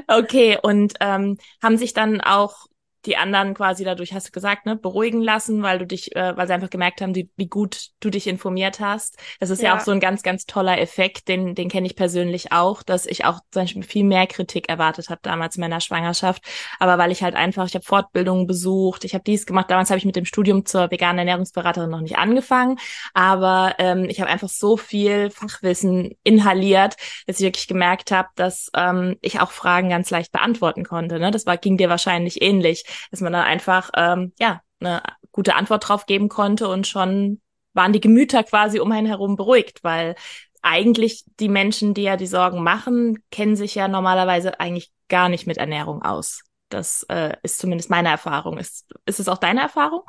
[0.06, 2.66] Okay, und ähm, haben sich dann auch
[3.06, 6.46] die anderen quasi dadurch, hast du gesagt, ne, beruhigen lassen, weil du dich, äh, weil
[6.46, 9.18] sie einfach gemerkt haben, die, wie gut du dich informiert hast.
[9.40, 9.76] Das ist ja, Ja.
[9.76, 13.24] auch so ein ganz, ganz toller Effekt, den, den kenne ich persönlich auch, dass ich
[13.24, 16.42] auch zum Beispiel viel mehr Kritik erwartet habe damals in meiner Schwangerschaft.
[16.78, 19.70] Aber weil ich halt einfach, ich habe Fortbildungen besucht, ich habe dies gemacht.
[19.70, 22.78] Damals habe ich mit dem Studium zur veganen Ernährungsberaterin noch nicht angefangen,
[23.14, 28.70] aber ähm, ich habe einfach so viel Fachwissen inhaliert, dass ich wirklich gemerkt habe, dass
[28.76, 31.18] ähm, ich auch Fragen ganz leicht beantworten konnte.
[31.18, 31.30] Ne?
[31.30, 35.88] Das war, ging dir wahrscheinlich ähnlich, dass man dann einfach ähm, ja eine gute Antwort
[35.88, 37.40] drauf geben konnte und schon
[37.74, 40.14] waren die Gemüter quasi um einen herum beruhigt, weil
[40.60, 45.46] eigentlich die Menschen, die ja die Sorgen machen, kennen sich ja normalerweise eigentlich gar nicht
[45.46, 46.42] mit Ernährung aus.
[46.68, 48.58] Das äh, ist zumindest meine Erfahrung.
[48.58, 50.02] Ist, ist es auch deine Erfahrung?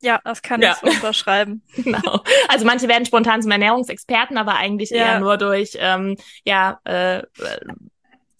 [0.00, 0.76] Ja, das kann Ja.
[0.76, 1.62] ich unterschreiben.
[1.76, 2.20] Genau.
[2.48, 4.96] Also manche werden spontan zum Ernährungsexperten, aber eigentlich Ja.
[4.96, 7.22] eher nur durch ähm, ja äh,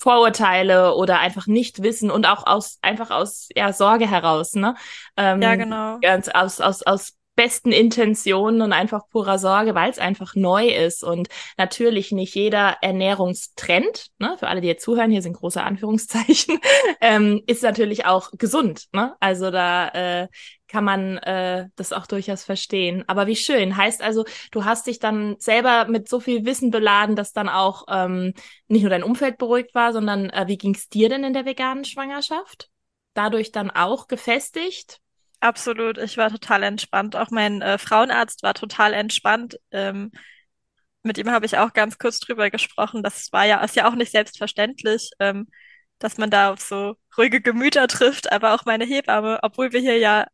[0.03, 4.75] Vorurteile oder einfach nicht wissen und auch aus einfach aus ja Sorge heraus, ne?
[5.17, 5.99] Ähm, Ja, genau.
[6.01, 11.03] Ganz aus aus aus besten Intentionen und einfach purer Sorge, weil es einfach neu ist
[11.03, 16.59] und natürlich nicht jeder Ernährungstrend, ne, für alle, die jetzt zuhören, hier sind große Anführungszeichen,
[17.01, 19.15] ähm, ist natürlich auch gesund, ne?
[19.21, 20.29] Also da äh,
[20.73, 23.05] kann man äh, das auch durchaus verstehen.
[23.07, 23.77] Aber wie schön.
[23.77, 27.85] Heißt also, du hast dich dann selber mit so viel Wissen beladen, dass dann auch
[27.89, 28.33] ähm,
[28.69, 31.85] nicht nur dein Umfeld beruhigt war, sondern äh, wie ging's dir denn in der veganen
[31.85, 32.71] Schwangerschaft?
[33.13, 35.03] Dadurch dann auch gefestigt?
[35.43, 35.99] Absolut.
[35.99, 37.17] Ich war total entspannt.
[37.17, 39.59] Auch mein äh, Frauenarzt war total entspannt.
[39.73, 40.13] Ähm,
[41.03, 43.03] mit ihm habe ich auch ganz kurz drüber gesprochen.
[43.03, 45.49] Das war ja, ist ja auch nicht selbstverständlich, ähm,
[46.01, 48.33] dass man da auf so ruhige Gemüter trifft.
[48.33, 50.27] Aber auch meine Hebamme, obwohl wir hier ja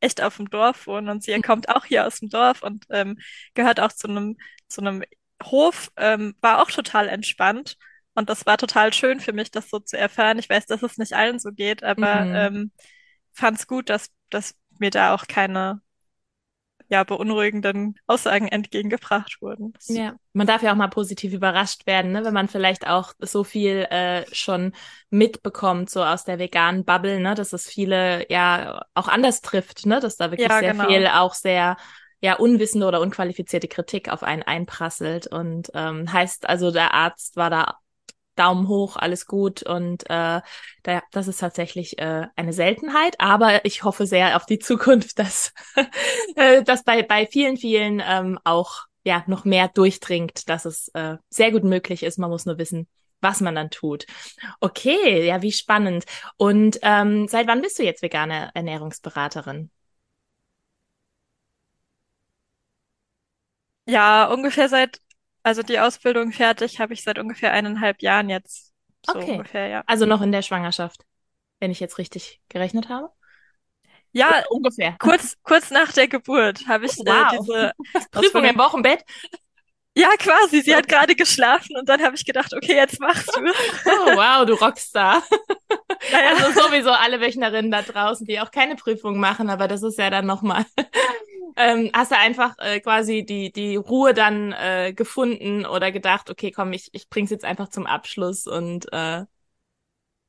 [0.00, 3.18] echt auf dem Dorf wohnen und sie kommt auch hier aus dem Dorf und ähm,
[3.54, 4.36] gehört auch zu einem
[4.68, 5.04] zu einem
[5.44, 7.76] Hof, ähm, war auch total entspannt.
[8.14, 10.38] Und das war total schön für mich, das so zu erfahren.
[10.38, 12.70] Ich weiß, dass es nicht allen so geht, aber Mhm.
[13.40, 15.82] Fand es gut, dass, dass mir da auch keine
[16.88, 19.74] ja, beunruhigenden Aussagen entgegengebracht wurden.
[19.86, 22.24] Ja, man darf ja auch mal positiv überrascht werden, ne?
[22.24, 24.72] wenn man vielleicht auch so viel äh, schon
[25.08, 27.34] mitbekommt, so aus der veganen Bubble, ne?
[27.34, 30.00] dass es viele ja auch anders trifft, ne?
[30.00, 30.86] dass da wirklich Ja, sehr genau.
[30.88, 31.76] viel auch sehr
[32.20, 37.50] ja unwissende oder unqualifizierte Kritik auf einen einprasselt und ähm, heißt also der Arzt war
[37.50, 37.78] da
[38.36, 40.40] Daumen hoch, alles gut und äh,
[40.82, 45.52] da, das ist tatsächlich äh, eine Seltenheit, aber ich hoffe sehr auf die Zukunft, dass
[46.36, 51.16] äh, das bei bei vielen vielen ähm, auch ja noch mehr durchdringt, dass es äh,
[51.30, 52.18] sehr gut möglich ist.
[52.18, 52.86] Man muss nur wissen,
[53.20, 54.06] was man dann tut.
[54.60, 56.04] Okay, ja, wie spannend.
[56.36, 59.70] Und ähm, seit wann bist du jetzt vegane Ernährungsberaterin?
[63.86, 65.00] Ja, ungefähr seit,
[65.42, 68.72] also die Ausbildung fertig, habe ich seit ungefähr eineinhalb Jahren jetzt.
[69.02, 69.32] So Okay.
[69.32, 69.82] ungefähr, ja.
[69.86, 71.04] Also noch in der Schwangerschaft,
[71.60, 73.10] wenn ich jetzt richtig gerechnet habe.
[74.12, 74.96] Ja, Ungefähr.
[74.98, 77.38] kurz, kurz nach der Geburt habe ich Oh, äh, wow.
[77.40, 77.72] diese
[78.10, 79.04] Prüfung im Wochenbett.
[79.96, 80.62] Ja, quasi.
[80.62, 83.56] Sie hat gerade geschlafen und dann habe ich gedacht, okay, jetzt machst du es.
[83.86, 85.22] Oh, wow, du Rockstar.
[86.10, 89.98] Naja, Also sowieso alle Wöchnerinnen da draußen, die auch keine Prüfung machen, aber das ist
[89.98, 90.64] ja dann nochmal.
[91.56, 96.52] Ähm, hast du einfach äh, quasi die, die Ruhe dann äh, gefunden oder gedacht, okay,
[96.52, 99.26] komm, ich, ich bring's jetzt einfach zum Abschluss und äh, ja.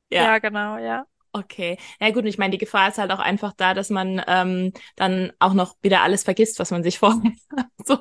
[0.10, 1.06] ja, genau, ja.
[1.34, 1.78] Okay.
[2.02, 5.32] Ja gut, ich meine, die Gefahr ist halt auch einfach da, dass man ähm, dann
[5.39, 7.32] auch noch wieder alles vergisst, was man sich vorher
[7.86, 8.00] so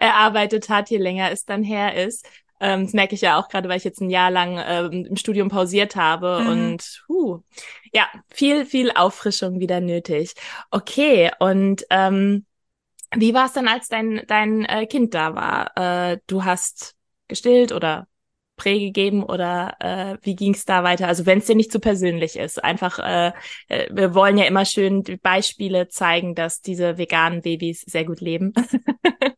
[0.00, 2.28] erarbeitet hat, je länger es dann her ist.
[2.60, 5.16] Ähm, das merke ich ja auch gerade, weil ich jetzt ein Jahr lang ähm, im
[5.16, 6.48] Studium pausiert habe Mhm.
[6.48, 7.40] und huh,
[7.92, 10.34] ja, viel, viel Auffrischung wieder nötig.
[10.70, 12.46] Okay, und ähm,
[13.14, 16.12] wie war es dann, als dein, dein äh, Kind da war?
[16.12, 16.94] Äh, du hast
[17.28, 18.06] gestillt oder
[18.56, 21.06] Prä gegeben oder äh, wie ging es da weiter?
[21.06, 23.32] Also wenn es dir nicht zu persönlich ist, einfach, äh,
[23.68, 28.52] äh, wir wollen ja immer schön Beispiele zeigen, dass diese veganen Babys sehr gut leben.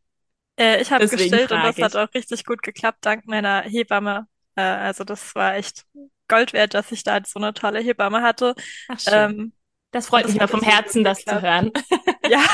[0.60, 4.26] Äh, ich habe gestillt und das hat auch richtig gut geklappt, dank meiner Hebamme.
[4.56, 5.86] Äh, also das war echt
[6.28, 8.54] Gold wert, dass ich da so eine tolle Hebamme hatte.
[8.88, 9.14] Ach, schön.
[9.14, 9.52] Ähm,
[9.90, 11.72] das freut das mich mal vom Herzen, das zu hören.
[12.30, 12.44] Ja.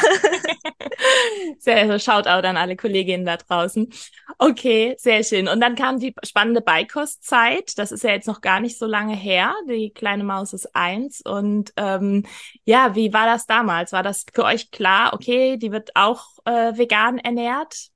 [1.58, 3.92] sehr, so Shoutout an alle Kolleginnen da draußen.
[4.38, 5.48] Okay, sehr schön.
[5.48, 7.76] Und dann kam die spannende Beikostzeit.
[7.76, 9.54] Das ist ja jetzt noch gar nicht so lange her.
[9.68, 11.20] Die kleine Maus ist eins.
[11.20, 12.24] Und ähm,
[12.64, 13.92] ja, wie war das damals?
[13.92, 17.90] War das für euch klar, okay, die wird auch äh, vegan ernährt?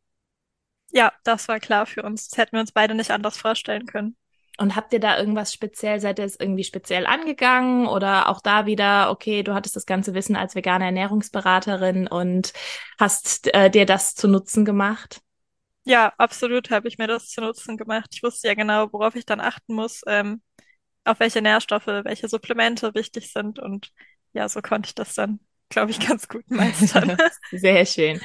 [0.92, 2.28] Ja, das war klar für uns.
[2.28, 4.16] Das hätten wir uns beide nicht anders vorstellen können.
[4.58, 8.66] Und habt ihr da irgendwas speziell, seid ihr es irgendwie speziell angegangen oder auch da
[8.66, 12.52] wieder, okay, du hattest das ganze Wissen als vegane Ernährungsberaterin und
[12.98, 15.22] hast äh, dir das zu Nutzen gemacht?
[15.84, 18.10] Ja, absolut habe ich mir das zu Nutzen gemacht.
[18.12, 20.42] Ich wusste ja genau, worauf ich dann achten muss, ähm,
[21.04, 23.90] auf welche Nährstoffe, welche Supplemente wichtig sind und
[24.32, 27.16] ja, so konnte ich das dann, glaube ich, ganz gut meistern.
[27.50, 28.20] Sehr schön.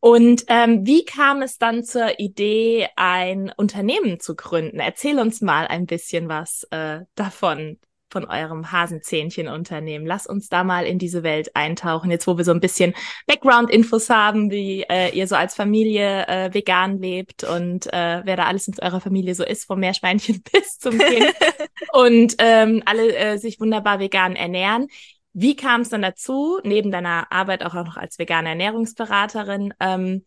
[0.00, 4.78] Und ähm, wie kam es dann zur Idee, ein Unternehmen zu gründen?
[4.78, 7.78] Erzähl uns mal ein bisschen was äh, davon,
[8.10, 10.06] von eurem Hasenzähnchen-Unternehmen.
[10.06, 12.94] Lass uns da mal in diese Welt eintauchen, jetzt wo wir so ein bisschen
[13.26, 18.44] Background-Infos haben, wie äh, ihr so als Familie äh, vegan lebt und äh, wer da
[18.44, 21.34] alles in eurer Familie so ist, vom Meerschweinchen bis zum Kind
[21.92, 24.88] und ähm, alle äh, sich wunderbar vegan ernähren.
[25.38, 30.24] Wie kam es dann dazu, neben deiner Arbeit auch noch als vegane Ernährungsberaterin, ähm,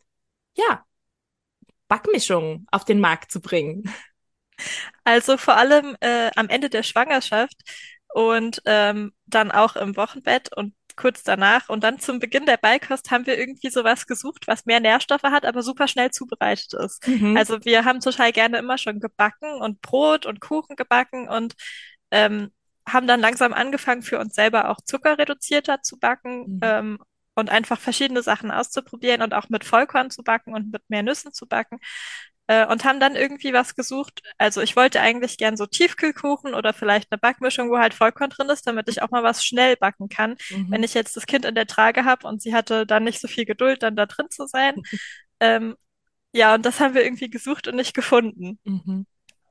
[0.55, 0.85] ja,
[1.87, 3.91] Backmischungen auf den Markt zu bringen?
[5.03, 7.55] Also vor allem äh, am Ende der Schwangerschaft
[8.13, 13.09] und ähm, dann auch im Wochenbett und kurz danach und dann zum Beginn der Beikost
[13.09, 17.07] haben wir irgendwie sowas gesucht, was mehr Nährstoffe hat, aber super schnell zubereitet ist.
[17.07, 17.35] Mhm.
[17.35, 21.55] Also wir haben total gerne immer schon gebacken und Brot und Kuchen gebacken und
[22.11, 22.51] ähm,
[22.93, 26.59] haben dann langsam angefangen, für uns selber auch zuckerreduzierter zu backen mhm.
[26.61, 26.99] ähm,
[27.35, 31.31] und einfach verschiedene Sachen auszuprobieren und auch mit Vollkorn zu backen und mit mehr Nüssen
[31.33, 31.79] zu backen.
[32.47, 34.23] Äh, und haben dann irgendwie was gesucht.
[34.39, 38.49] Also ich wollte eigentlich gern so Tiefkühlkuchen oder vielleicht eine Backmischung, wo halt Vollkorn drin
[38.49, 40.35] ist, damit ich auch mal was schnell backen kann.
[40.49, 40.71] Mhm.
[40.71, 43.27] Wenn ich jetzt das Kind in der Trage habe und sie hatte dann nicht so
[43.27, 44.75] viel Geduld, dann da drin zu sein.
[45.39, 45.75] ähm,
[46.33, 48.59] ja, und das haben wir irgendwie gesucht und nicht gefunden.
[48.63, 49.05] Mhm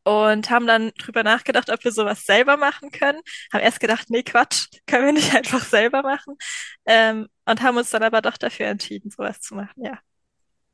[0.08, 3.20] und haben dann drüber nachgedacht, ob wir sowas selber machen können.
[3.52, 6.36] Haben erst gedacht, nee, Quatsch, können wir nicht einfach selber machen.
[6.86, 9.98] Ähm, und haben uns dann aber doch dafür entschieden, sowas zu machen, ja.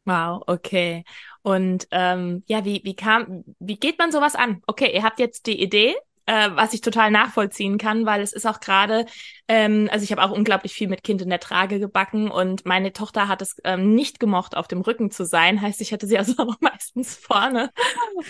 [0.04, 1.04] Wow, okay.
[1.42, 4.62] Und ähm, ja, wie, wie kam, wie geht man sowas an?
[4.68, 8.46] Okay, ihr habt jetzt die Idee, äh, was ich total nachvollziehen kann, weil es ist
[8.46, 9.06] auch gerade,
[9.48, 12.92] ähm, also ich habe auch unglaublich viel mit Kind in der Trage gebacken und meine
[12.92, 15.60] Tochter hat es ähm, nicht gemocht, auf dem Rücken zu sein.
[15.60, 17.70] Heißt, ich hatte sie also auch meistens vorne.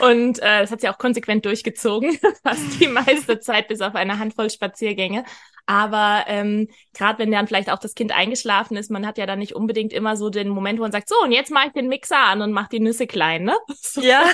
[0.00, 4.18] Und äh, das hat sie auch konsequent durchgezogen, fast die meiste Zeit, bis auf eine
[4.18, 5.24] Handvoll Spaziergänge.
[5.66, 9.38] Aber ähm, gerade wenn dann vielleicht auch das Kind eingeschlafen ist, man hat ja dann
[9.38, 11.88] nicht unbedingt immer so den Moment, wo man sagt, so, und jetzt mache ich den
[11.88, 13.57] Mixer an und mache die Nüsse klein, ne?
[13.96, 14.24] Ja.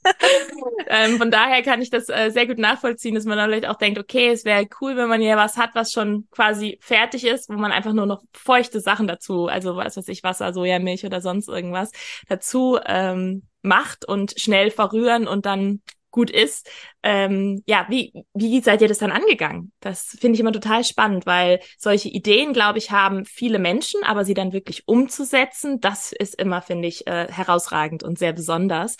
[0.86, 3.76] ähm, von daher kann ich das äh, sehr gut nachvollziehen, dass man dann vielleicht auch
[3.76, 7.48] denkt, okay, es wäre cool, wenn man hier was hat, was schon quasi fertig ist,
[7.48, 11.20] wo man einfach nur noch feuchte Sachen dazu, also was weiß ich, Wasser, Sojamilch oder
[11.20, 11.90] sonst irgendwas
[12.28, 16.68] dazu ähm, macht und schnell verrühren und dann gut ist.
[17.02, 19.72] Ähm, ja, wie, wie seid ihr das dann angegangen?
[19.80, 24.24] Das finde ich immer total spannend, weil solche Ideen, glaube ich, haben viele Menschen, aber
[24.24, 28.96] sie dann wirklich umzusetzen, das ist immer, finde ich, äh, herausragend und sehr besonders.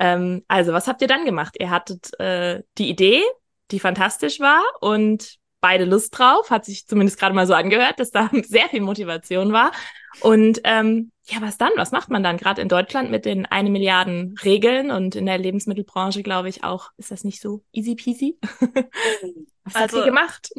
[0.00, 1.56] Ähm, also, was habt ihr dann gemacht?
[1.58, 3.22] Ihr hattet äh, die Idee,
[3.70, 8.10] die fantastisch war und beide Lust drauf, hat sich zumindest gerade mal so angehört, dass
[8.10, 9.72] da sehr viel Motivation war.
[10.20, 11.70] Und ähm, ja, was dann?
[11.76, 12.36] Was macht man dann?
[12.36, 16.90] Gerade in Deutschland mit den eine Milliarden Regeln und in der Lebensmittelbranche, glaube ich, auch,
[16.98, 18.38] ist das nicht so easy peasy?
[19.64, 20.50] was also, habt ihr gemacht?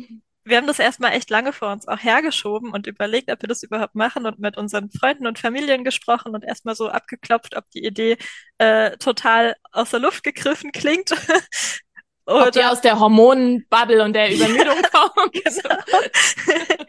[0.43, 3.61] Wir haben das erstmal echt lange vor uns auch hergeschoben und überlegt, ob wir das
[3.61, 7.85] überhaupt machen und mit unseren Freunden und Familien gesprochen und erstmal so abgeklopft, ob die
[7.85, 8.17] Idee
[8.57, 11.11] äh, total aus der Luft gegriffen klingt
[12.25, 15.31] oder Ob die aus der Hormonbubble und der Übermüdung kommen.
[15.31, 15.77] genau.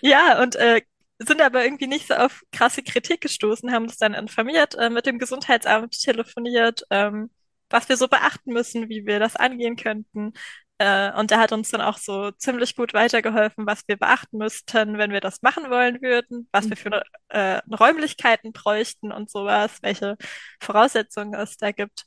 [0.00, 0.82] ja, und äh,
[1.18, 5.06] sind aber irgendwie nicht so auf krasse Kritik gestoßen, haben das dann informiert, äh, mit
[5.06, 7.30] dem Gesundheitsamt telefoniert, ähm,
[7.70, 10.34] was wir so beachten müssen, wie wir das angehen könnten.
[10.78, 14.98] Äh, und der hat uns dann auch so ziemlich gut weitergeholfen, was wir beachten müssten,
[14.98, 16.70] wenn wir das machen wollen würden, was mhm.
[16.70, 20.16] wir für äh, Räumlichkeiten bräuchten und sowas, welche
[20.60, 22.04] Voraussetzungen es da gibt.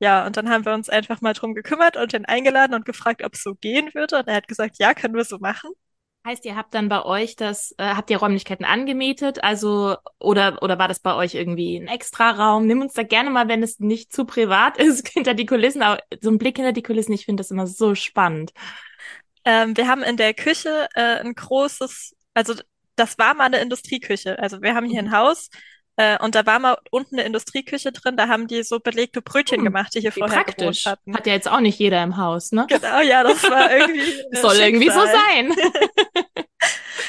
[0.00, 3.22] Ja, und dann haben wir uns einfach mal drum gekümmert und ihn eingeladen und gefragt,
[3.22, 4.18] ob es so gehen würde.
[4.18, 5.70] Und er hat gesagt, ja, können wir so machen.
[6.26, 10.78] Heißt, ihr habt dann bei euch das, äh, habt ihr Räumlichkeiten angemietet, also oder oder
[10.78, 12.66] war das bei euch irgendwie ein Extraraum?
[12.66, 16.02] Nimm uns da gerne mal, wenn es nicht zu privat ist, hinter die Kulissen, aber
[16.20, 18.52] so ein Blick hinter die Kulissen, ich finde das immer so spannend.
[19.44, 22.54] Ähm, wir haben in der Küche äh, ein großes, also
[22.96, 24.38] das war mal eine Industrieküche.
[24.38, 25.12] Also wir haben hier ein mhm.
[25.12, 25.50] Haus,
[26.00, 29.58] Äh, und da war mal unten eine Industrieküche drin, da haben die so belegte Brötchen
[29.58, 30.84] hm, gemacht, die hier vorher praktisch.
[30.84, 31.14] gewohnt hatten.
[31.14, 32.66] Hat ja jetzt auch nicht jeder im Haus, ne?
[32.70, 34.00] Genau, ja, das war irgendwie.
[34.32, 34.60] Soll Schicksal.
[34.60, 35.52] irgendwie so sein.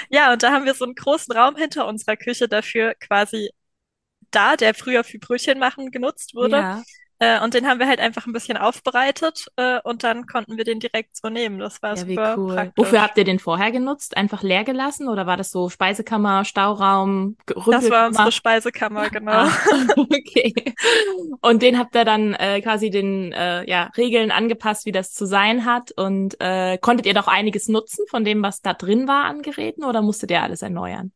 [0.10, 3.51] ja, und da haben wir so einen großen Raum hinter unserer Küche dafür quasi
[4.30, 6.58] da, der früher für Brötchen machen genutzt wurde.
[6.58, 6.84] Ja.
[7.21, 10.63] Äh, und den haben wir halt einfach ein bisschen aufbereitet äh, und dann konnten wir
[10.63, 11.60] den direkt so nehmen.
[11.60, 12.55] Das war ja, super cool.
[12.55, 12.73] praktisch.
[12.77, 14.17] Wofür habt ihr den vorher genutzt?
[14.17, 19.34] Einfach leer gelassen oder war das so Speisekammer, Stauraum, Das war unsere Speisekammer, genau.
[19.34, 19.51] Ah,
[19.97, 20.73] okay.
[21.41, 25.27] Und den habt ihr dann äh, quasi den äh, ja, Regeln angepasst, wie das zu
[25.27, 25.91] sein hat.
[25.91, 29.84] Und äh, konntet ihr doch einiges nutzen von dem, was da drin war an Geräten
[29.84, 31.12] oder musstet ihr alles erneuern?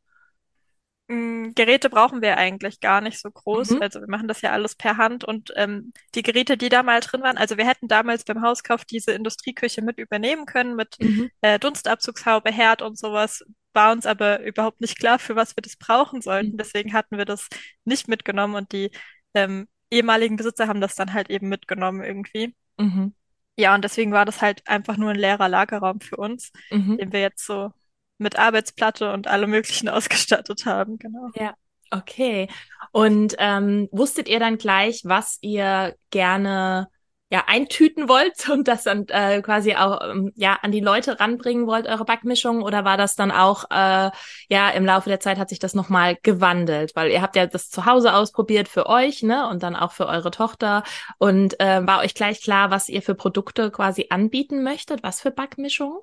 [1.07, 3.71] Mm, Geräte brauchen wir eigentlich gar nicht so groß.
[3.71, 3.81] Mhm.
[3.81, 6.99] Also wir machen das ja alles per Hand und ähm, die Geräte, die da mal
[6.99, 11.29] drin waren, also wir hätten damals beim Hauskauf diese Industrieküche mit übernehmen können, mit mhm.
[11.41, 15.75] äh, Dunstabzugshaube, Herd und sowas, war uns aber überhaupt nicht klar, für was wir das
[15.75, 16.53] brauchen sollten.
[16.53, 16.57] Mhm.
[16.57, 17.49] Deswegen hatten wir das
[17.83, 18.89] nicht mitgenommen und die
[19.35, 22.55] ähm, ehemaligen Besitzer haben das dann halt eben mitgenommen irgendwie.
[22.77, 23.13] Mhm.
[23.57, 26.97] Ja, und deswegen war das halt einfach nur ein leerer Lagerraum für uns, mhm.
[26.97, 27.71] den wir jetzt so
[28.17, 31.29] mit Arbeitsplatte und allem Möglichen ausgestattet haben, genau.
[31.35, 31.53] Ja.
[31.91, 32.49] Okay.
[32.91, 36.87] Und ähm, wusstet ihr dann gleich, was ihr gerne
[37.31, 41.65] ja eintüten wollt und das dann äh, quasi auch ähm, ja an die Leute ranbringen
[41.65, 44.11] wollt eure Backmischung oder war das dann auch äh,
[44.47, 47.47] ja im Laufe der Zeit hat sich das noch mal gewandelt weil ihr habt ja
[47.47, 50.83] das zu Hause ausprobiert für euch ne und dann auch für eure Tochter
[51.17, 55.31] und äh, war euch gleich klar was ihr für Produkte quasi anbieten möchtet was für
[55.31, 55.97] Backmischungen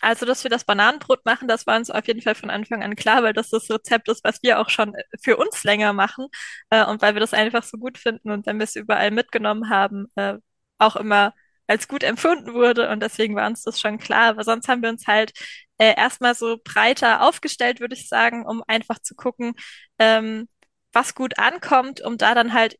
[0.00, 2.96] also, dass wir das Bananenbrot machen, das war uns auf jeden Fall von Anfang an
[2.96, 6.26] klar, weil das das Rezept ist, was wir auch schon äh, für uns länger machen
[6.70, 9.70] äh, und weil wir das einfach so gut finden und wenn wir es überall mitgenommen
[9.70, 10.34] haben, äh,
[10.78, 11.34] auch immer
[11.66, 14.28] als gut empfunden wurde und deswegen war uns das schon klar.
[14.30, 15.32] Aber sonst haben wir uns halt
[15.78, 19.54] äh, erstmal so breiter aufgestellt, würde ich sagen, um einfach zu gucken,
[19.98, 20.48] ähm,
[20.92, 22.78] was gut ankommt, um da dann halt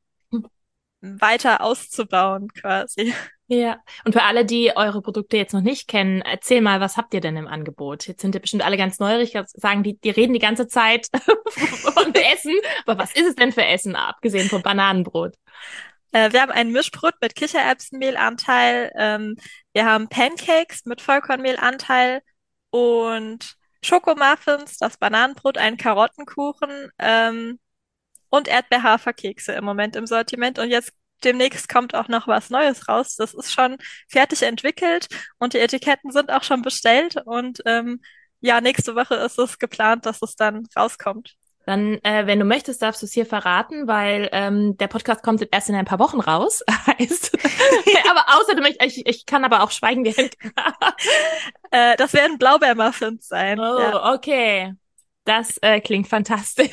[1.00, 3.14] weiter auszubauen quasi.
[3.50, 7.14] Ja, und für alle, die eure Produkte jetzt noch nicht kennen, erzähl mal, was habt
[7.14, 8.06] ihr denn im Angebot?
[8.06, 11.08] Jetzt sind ja bestimmt alle ganz neurig, sagen die, die reden die ganze Zeit
[11.48, 15.34] von Essen, aber was ist es denn für Essen, abgesehen vom Bananenbrot?
[16.12, 19.37] Äh, wir haben ein Mischbrot mit Kichererbsenmehlanteil, ähm,
[19.72, 22.20] wir haben Pancakes mit Vollkornmehlanteil
[22.68, 27.58] und Schokomuffins, das Bananenbrot, ein Karottenkuchen ähm,
[28.30, 30.58] und Erdbeerhaferkekse im Moment im Sortiment.
[30.58, 30.92] Und jetzt
[31.24, 33.16] demnächst kommt auch noch was Neues raus.
[33.16, 33.76] Das ist schon
[34.08, 37.16] fertig entwickelt und die Etiketten sind auch schon bestellt.
[37.24, 38.00] Und ähm,
[38.40, 41.34] ja, nächste Woche ist es geplant, dass es dann rauskommt.
[41.66, 45.46] Dann, äh, wenn du möchtest, darfst du es hier verraten, weil ähm, der Podcast kommt
[45.50, 46.64] erst in ein paar Wochen raus.
[46.86, 47.36] heißt,
[48.10, 50.34] aber außer du möchtest, ich, ich kann aber auch schweigen während.
[51.70, 53.60] äh, das werden Blaubeermuffins sein.
[53.60, 54.14] Oh, ja.
[54.14, 54.72] okay.
[55.28, 56.70] Das äh, klingt fantastisch.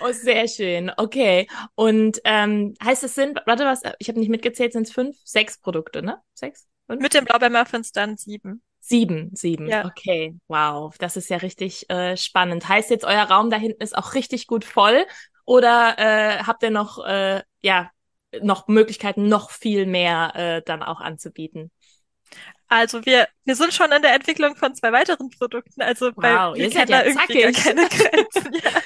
[0.00, 0.92] oh, sehr schön.
[0.94, 1.48] Okay.
[1.74, 5.56] Und ähm, heißt es sind, warte was, ich habe nicht mitgezählt, sind es fünf, sechs
[5.56, 6.20] Produkte, ne?
[6.34, 6.68] Sechs?
[6.88, 7.00] Fünf?
[7.00, 8.62] Mit den Blaubeermuffins dann sieben.
[8.80, 9.66] Sieben, sieben.
[9.66, 9.86] Ja.
[9.86, 12.68] Okay, wow, das ist ja richtig äh, spannend.
[12.68, 15.06] Heißt jetzt, euer Raum da hinten ist auch richtig gut voll
[15.46, 17.90] oder äh, habt ihr noch äh, ja
[18.42, 21.70] noch Möglichkeiten, noch viel mehr äh, dann auch anzubieten?
[22.68, 25.82] Also wir, wir sind schon in der Entwicklung von zwei weiteren Produkten.
[25.82, 28.52] Also wow, bei wir kennen da irgendwie gar keine Grenzen.
[28.54, 28.80] ja.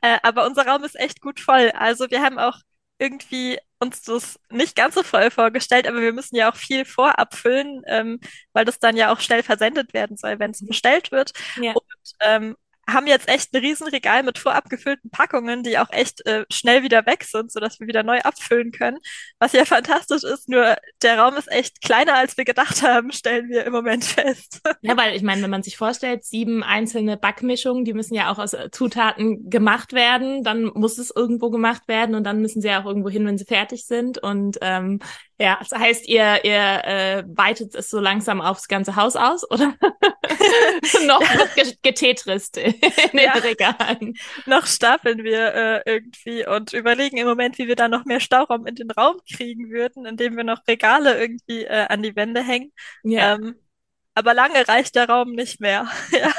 [0.00, 1.70] äh, aber unser Raum ist echt gut voll.
[1.74, 2.58] Also wir haben auch
[2.98, 7.34] irgendwie uns das nicht ganz so voll vorgestellt, aber wir müssen ja auch viel vorab
[7.34, 8.20] füllen, ähm,
[8.52, 11.32] weil das dann ja auch schnell versendet werden soll, wenn es bestellt wird.
[11.60, 11.72] Ja.
[11.72, 12.56] Und ähm,
[12.88, 17.06] haben jetzt echt ein Riesenregal mit vorab gefüllten Packungen, die auch echt äh, schnell wieder
[17.06, 18.98] weg sind, sodass wir wieder neu abfüllen können.
[19.38, 23.48] Was ja fantastisch ist, nur der Raum ist echt kleiner, als wir gedacht haben, stellen
[23.48, 24.60] wir im Moment fest.
[24.82, 28.38] Ja, weil ich meine, wenn man sich vorstellt, sieben einzelne Backmischungen, die müssen ja auch
[28.38, 32.68] aus äh, Zutaten gemacht werden, dann muss es irgendwo gemacht werden und dann müssen sie
[32.68, 34.18] ja auch irgendwo hin, wenn sie fertig sind.
[34.18, 35.00] Und ähm,
[35.38, 39.74] ja, das heißt, ihr, ihr äh, weitet es so langsam aufs ganze Haus aus, oder?
[41.06, 41.20] noch
[41.56, 42.72] wird getetrist in
[43.12, 43.32] den ja.
[43.32, 44.14] Regalen.
[44.46, 48.66] Noch stapeln wir äh, irgendwie und überlegen im Moment, wie wir da noch mehr Stauraum
[48.66, 52.72] in den Raum kriegen würden, indem wir noch Regale irgendwie äh, an die Wände hängen.
[53.02, 53.34] Ja.
[53.34, 53.56] Ähm,
[54.14, 55.88] aber lange reicht der Raum nicht mehr.
[56.12, 56.32] ja.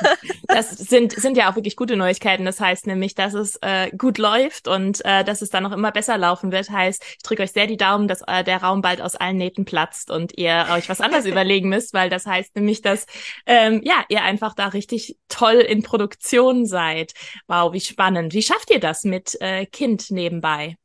[0.47, 2.45] Das sind, sind ja auch wirklich gute Neuigkeiten.
[2.45, 5.91] Das heißt nämlich, dass es äh, gut läuft und äh, dass es dann noch immer
[5.91, 6.69] besser laufen wird.
[6.69, 9.65] Heißt, ich drücke euch sehr die Daumen, dass äh, der Raum bald aus allen Nähten
[9.65, 13.05] platzt und ihr euch was anderes überlegen müsst, weil das heißt nämlich, dass
[13.45, 17.13] ähm, ja ihr einfach da richtig toll in Produktion seid.
[17.47, 18.33] Wow, wie spannend.
[18.33, 20.77] Wie schafft ihr das mit äh, Kind nebenbei?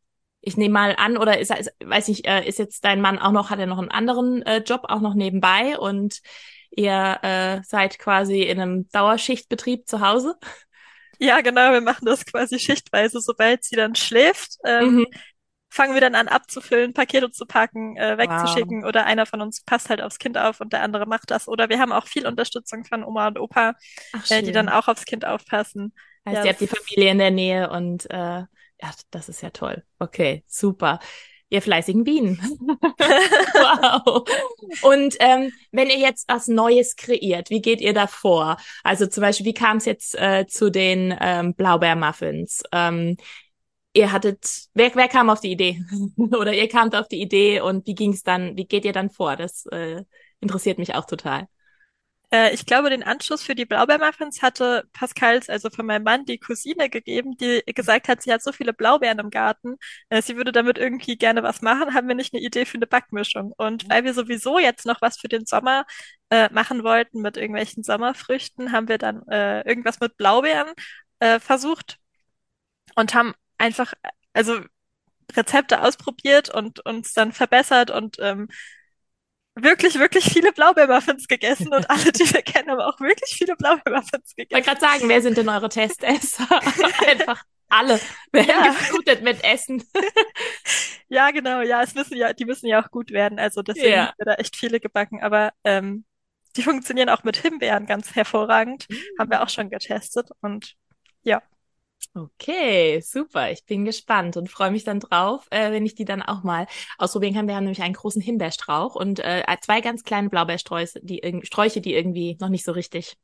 [0.42, 1.52] ich nehme mal an, oder ist,
[1.84, 4.58] weiß ich, äh, ist jetzt dein Mann auch noch, hat er noch einen anderen äh,
[4.58, 6.22] Job auch noch nebenbei und
[6.70, 10.36] Ihr äh, seid quasi in einem Dauerschichtbetrieb zu Hause?
[11.18, 13.20] Ja, genau, wir machen das quasi schichtweise.
[13.20, 15.20] Sobald sie dann schläft, ähm, Mhm.
[15.70, 18.74] fangen wir dann an abzufüllen, Pakete zu packen, äh, Wow.
[18.74, 21.48] wegzuschicken oder einer von uns passt halt aufs Kind auf und der andere macht das.
[21.48, 23.74] Oder wir haben auch viel Unterstützung von Oma und Opa,
[24.12, 25.94] Ach, äh, die dann auch aufs Kind aufpassen.
[26.26, 28.48] Heißt, Ja, ihr habt die Familie in der Nähe und äh, ja,
[29.10, 29.84] das ist ja toll.
[29.98, 31.00] Okay, super.
[31.50, 32.40] Ihr fleißigen Bienen.
[33.52, 34.24] Wow.
[34.82, 38.56] Und ähm, wenn ihr jetzt was Neues kreiert, wie geht ihr da vor?
[38.84, 42.62] Also zum Beispiel, wie kam es jetzt äh, zu den ähm, Blaubeermuffins?
[42.72, 43.16] Ähm,
[43.92, 45.82] ihr hattet, wer, wer kam auf die Idee?
[46.16, 49.10] Oder ihr kamt auf die Idee und wie ging es dann, wie geht ihr dann
[49.10, 49.36] vor?
[49.36, 50.04] Das äh,
[50.40, 51.48] interessiert mich auch total.
[52.32, 56.38] Äh, ich glaube, den Anschluss für die Blaubeermuffins hatte Pascals, also von meinem Mann, die
[56.38, 59.76] Cousine gegeben, die gesagt hat, sie hat so viele Blaubeeren im Garten,
[60.10, 61.94] äh, sie würde damit irgendwie gerne was machen.
[61.94, 63.52] Haben wir nicht eine Idee für eine Backmischung?
[63.56, 65.84] Und weil wir sowieso jetzt noch was für den Sommer
[66.30, 70.68] äh, machen wollten mit irgendwelchen Sommerfrüchten, haben wir dann äh, irgendwas mit Blaubeeren
[71.20, 71.98] äh, versucht
[72.94, 73.94] und haben einfach,
[74.32, 74.60] also
[75.36, 78.48] Rezepte ausprobiert und uns dann verbessert und ähm,
[79.54, 84.34] wirklich, wirklich viele Blaubeermuffins gegessen und alle, die wir kennen, haben auch wirklich viele Blaubeermuffins
[84.48, 84.80] Ich wollte gerade gegessen.
[84.80, 86.46] sagen, wer sind denn eure Testesser?
[87.06, 88.00] Einfach alle
[88.32, 89.82] werden Ja, geflutet mit Essen.
[91.08, 94.06] ja, genau, ja, es müssen ja, die müssen ja auch gut werden, also deswegen haben
[94.06, 94.14] Ja.
[94.18, 96.04] wir da echt viele gebacken, aber ähm,
[96.56, 98.86] die funktionieren auch mit Himbeeren ganz hervorragend,
[99.18, 100.74] haben wir auch schon getestet und
[101.22, 101.42] ja,
[102.14, 103.50] Okay, super.
[103.52, 106.66] Ich bin gespannt und freue mich dann drauf, äh, wenn ich die dann auch mal
[106.98, 107.46] ausprobieren kann.
[107.46, 111.94] Wir haben nämlich einen großen Himbeerstrauch und äh, zwei ganz kleine Blaubeersträuche, die Sträuche, die
[111.94, 113.16] irgendwie noch nicht so richtig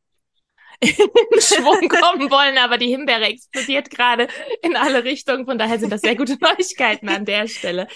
[0.80, 0.90] in
[1.40, 4.28] Schwung kommen wollen, aber die Himbeere explodiert gerade
[4.62, 5.46] in alle Richtungen.
[5.46, 7.88] Von daher sind das sehr gute Neuigkeiten an der Stelle.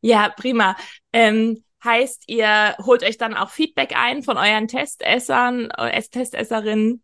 [0.00, 0.76] Ja, prima.
[1.12, 7.02] Ähm, heißt, ihr holt euch dann auch Feedback ein von euren Testessern, äh, Testesserinnen?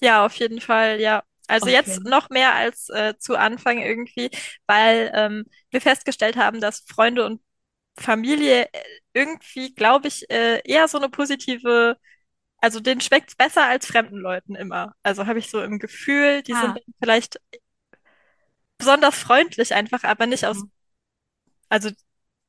[0.00, 1.22] ja, auf jeden Fall, ja.
[1.52, 2.04] Also jetzt Okay.
[2.04, 4.30] noch mehr als äh, zu Anfang irgendwie,
[4.66, 7.42] weil ähm, wir festgestellt haben, dass Freunde und
[7.98, 8.82] Familie äh,
[9.14, 11.96] irgendwie, glaube ich, äh, eher so eine positive,
[12.58, 14.94] also denen schmeckt's besser als fremden Leuten immer.
[15.02, 16.78] Also habe ich so im Gefühl, die sind Ah.
[16.78, 17.38] dann vielleicht
[18.78, 20.64] besonders freundlich einfach, aber nicht aus,
[21.68, 21.90] also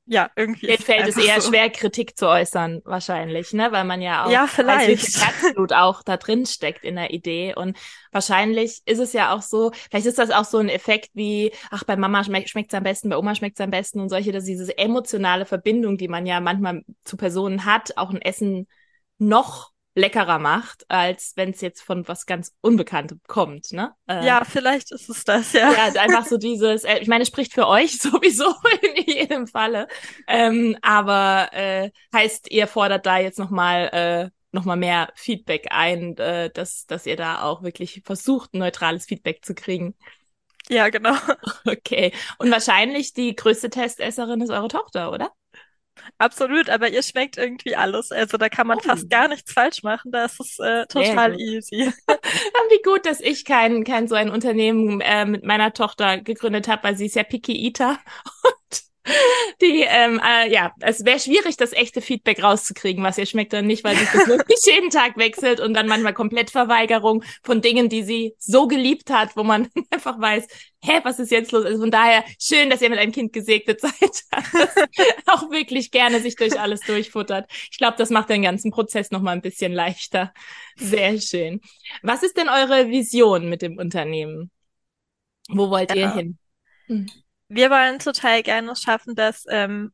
[0.05, 1.49] ja, irgendwie es fällt es eher so.
[1.49, 3.71] schwer, Kritik zu äußern, wahrscheinlich, ne?
[3.71, 5.17] Weil man ja auch Ja, weiß, vielleicht.
[5.17, 7.55] Herzblut auch da drin steckt in der Idee.
[7.55, 7.77] Und
[8.11, 11.83] wahrscheinlich ist es ja auch so, vielleicht ist das auch so ein Effekt wie, ach,
[11.83, 14.43] bei Mama schmeckt es am besten, bei Oma schmeckt es am besten und solche, dass
[14.45, 18.67] diese emotionale Verbindung, die man ja manchmal zu Personen hat, auch ein Essen
[19.17, 23.93] noch leckerer macht, als wenn es jetzt von was ganz Unbekanntem kommt, ne?
[24.07, 25.71] Äh, Ja, vielleicht ist es das, ja.
[25.71, 29.87] ja, einfach so dieses, äh, ich meine, es spricht für euch sowieso in jedem Falle.
[30.27, 36.15] Ähm, aber äh, heißt, ihr fordert da jetzt nochmal äh, noch mal mehr Feedback ein,
[36.17, 39.95] äh, dass, dass ihr da auch wirklich versucht, neutrales Feedback zu kriegen.
[40.69, 41.15] Ja, genau.
[41.65, 42.13] Okay.
[42.37, 45.31] Und wahrscheinlich die größte Testesserin ist eure Tochter, oder?
[46.17, 48.11] Absolut, aber ihr schmeckt irgendwie alles.
[48.11, 50.11] Also da kann man Oh, fast gar nichts falsch machen.
[50.11, 51.91] Da ist es äh, total easy.
[52.69, 56.83] Wie gut, dass ich kein, kein so ein Unternehmen äh, mit meiner Tochter gegründet habe,
[56.83, 57.99] weil sie ist ja Picky Eater.
[59.61, 63.61] Die, ähm, äh, ja, es wäre schwierig, das echte Feedback rauszukriegen, was ihr schmeckt oder
[63.61, 67.89] nicht, weil sich das wirklich jeden Tag wechselt und dann manchmal komplett Verweigerung von Dingen,
[67.89, 70.47] die sie so geliebt hat, wo man einfach weiß,
[70.81, 71.65] hä, was ist jetzt los?
[71.65, 73.93] Also von daher schön, dass ihr mit einem Kind gesegnet seid,
[74.31, 74.75] das
[75.27, 77.49] auch wirklich gerne sich durch alles durchfuttert.
[77.71, 80.33] Ich glaube, das macht den ganzen Prozess nochmal ein bisschen leichter.
[80.77, 81.61] Sehr schön.
[82.01, 84.49] Was ist denn eure Vision mit dem Unternehmen?
[85.49, 86.15] Wo wollt ihr Ja.
[86.15, 86.37] hin?
[86.87, 87.07] Hm.
[87.47, 89.93] Wir wollen total gerne schaffen, dass ähm,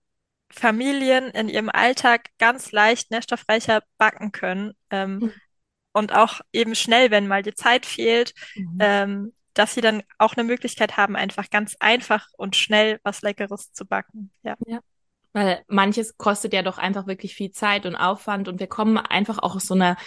[0.52, 5.32] Familien in ihrem Alltag ganz leicht nährstoffreicher backen können ähm,
[5.92, 8.78] und auch eben schnell, wenn mal die Zeit fehlt, Mhm.
[8.80, 13.74] ähm, dass sie dann auch eine Möglichkeit haben, einfach ganz einfach und schnell was Leckeres
[13.74, 14.32] zu backen.
[14.44, 14.56] Ja.
[14.66, 14.80] Ja.
[15.34, 19.40] Weil manches kostet ja doch einfach wirklich viel Zeit und Aufwand und wir kommen einfach
[19.40, 19.98] auch aus so einer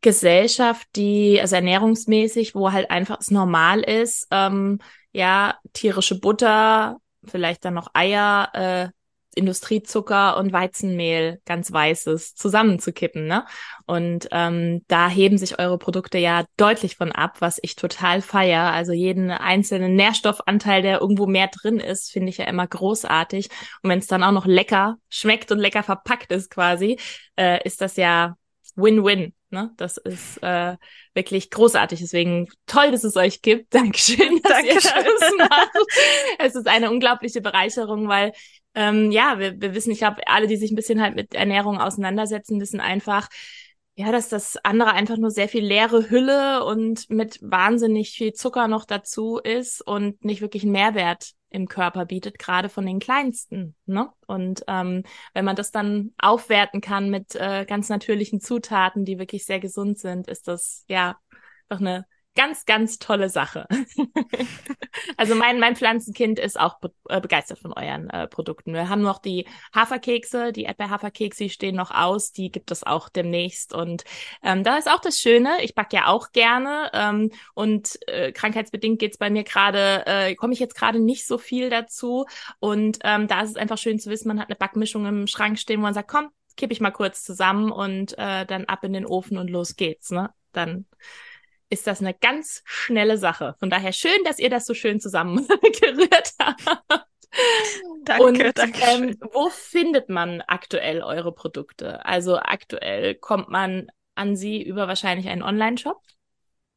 [0.00, 4.78] Gesellschaft, die, also ernährungsmäßig, wo halt einfach es normal ist, ähm,
[5.12, 8.88] ja, tierische Butter, vielleicht dann noch Eier, äh,
[9.34, 13.44] Industriezucker und Weizenmehl, ganz weißes, zusammenzukippen, ne?
[13.86, 18.72] Und ähm, da heben sich eure Produkte ja deutlich von ab, was ich total feier.
[18.72, 23.48] Also jeden einzelnen Nährstoffanteil, der irgendwo mehr drin ist, finde ich ja immer großartig.
[23.82, 26.98] Und wenn es dann auch noch lecker schmeckt und lecker verpackt ist quasi,
[27.36, 28.36] äh, ist das ja
[28.74, 29.34] Win-Win.
[29.50, 29.72] Ne?
[29.76, 30.76] Das ist äh,
[31.14, 32.00] wirklich großartig.
[32.00, 33.74] Deswegen toll, dass es euch gibt.
[33.74, 35.04] Dankeschön, dass ihr Dankeschön.
[35.20, 35.70] das macht.
[36.38, 38.32] Es ist eine unglaubliche Bereicherung, weil
[38.74, 41.78] ähm, ja, wir, wir wissen, ich glaube, alle, die sich ein bisschen halt mit Ernährung
[41.80, 43.28] auseinandersetzen, wissen einfach,
[43.98, 48.68] ja, dass das andere einfach nur sehr viel leere Hülle und mit wahnsinnig viel Zucker
[48.68, 53.74] noch dazu ist und nicht wirklich einen Mehrwert im Körper bietet, gerade von den kleinsten.
[53.86, 54.08] Ne?
[54.28, 55.02] Und ähm,
[55.34, 59.98] wenn man das dann aufwerten kann mit äh, ganz natürlichen Zutaten, die wirklich sehr gesund
[59.98, 61.18] sind, ist das ja
[61.68, 62.06] doch eine
[62.38, 63.66] ganz, ganz tolle Sache.
[65.16, 68.74] also mein, mein Pflanzenkind ist auch be äh, begeistert von euren äh, Produkten.
[68.74, 73.08] Wir haben noch die Haferkekse, die Erdbeerhaferkekse, die stehen noch aus, die gibt es auch
[73.08, 73.74] demnächst.
[73.74, 74.04] Und
[74.44, 79.00] ähm, da ist auch das Schöne, ich backe ja auch gerne ähm, und äh, krankheitsbedingt
[79.00, 82.24] geht's bei mir gerade, äh, komme ich jetzt gerade nicht so viel dazu.
[82.60, 85.58] Und ähm, da ist es einfach schön zu wissen, man hat eine Backmischung im Schrank
[85.58, 88.92] stehen, wo man sagt, komm, kippe ich mal kurz zusammen und äh, dann ab in
[88.92, 90.12] den Ofen und los geht's.
[90.12, 90.30] Ne?
[90.52, 90.86] Dann
[91.70, 93.54] ist das eine ganz schnelle Sache.
[93.58, 97.06] Von daher schön, dass ihr das so schön zusammengerührt habt.
[98.04, 98.80] Danke, Und, danke.
[98.86, 102.04] Ähm, wo findet man aktuell eure Produkte?
[102.06, 106.00] Also aktuell kommt man an sie über wahrscheinlich einen Online-Shop?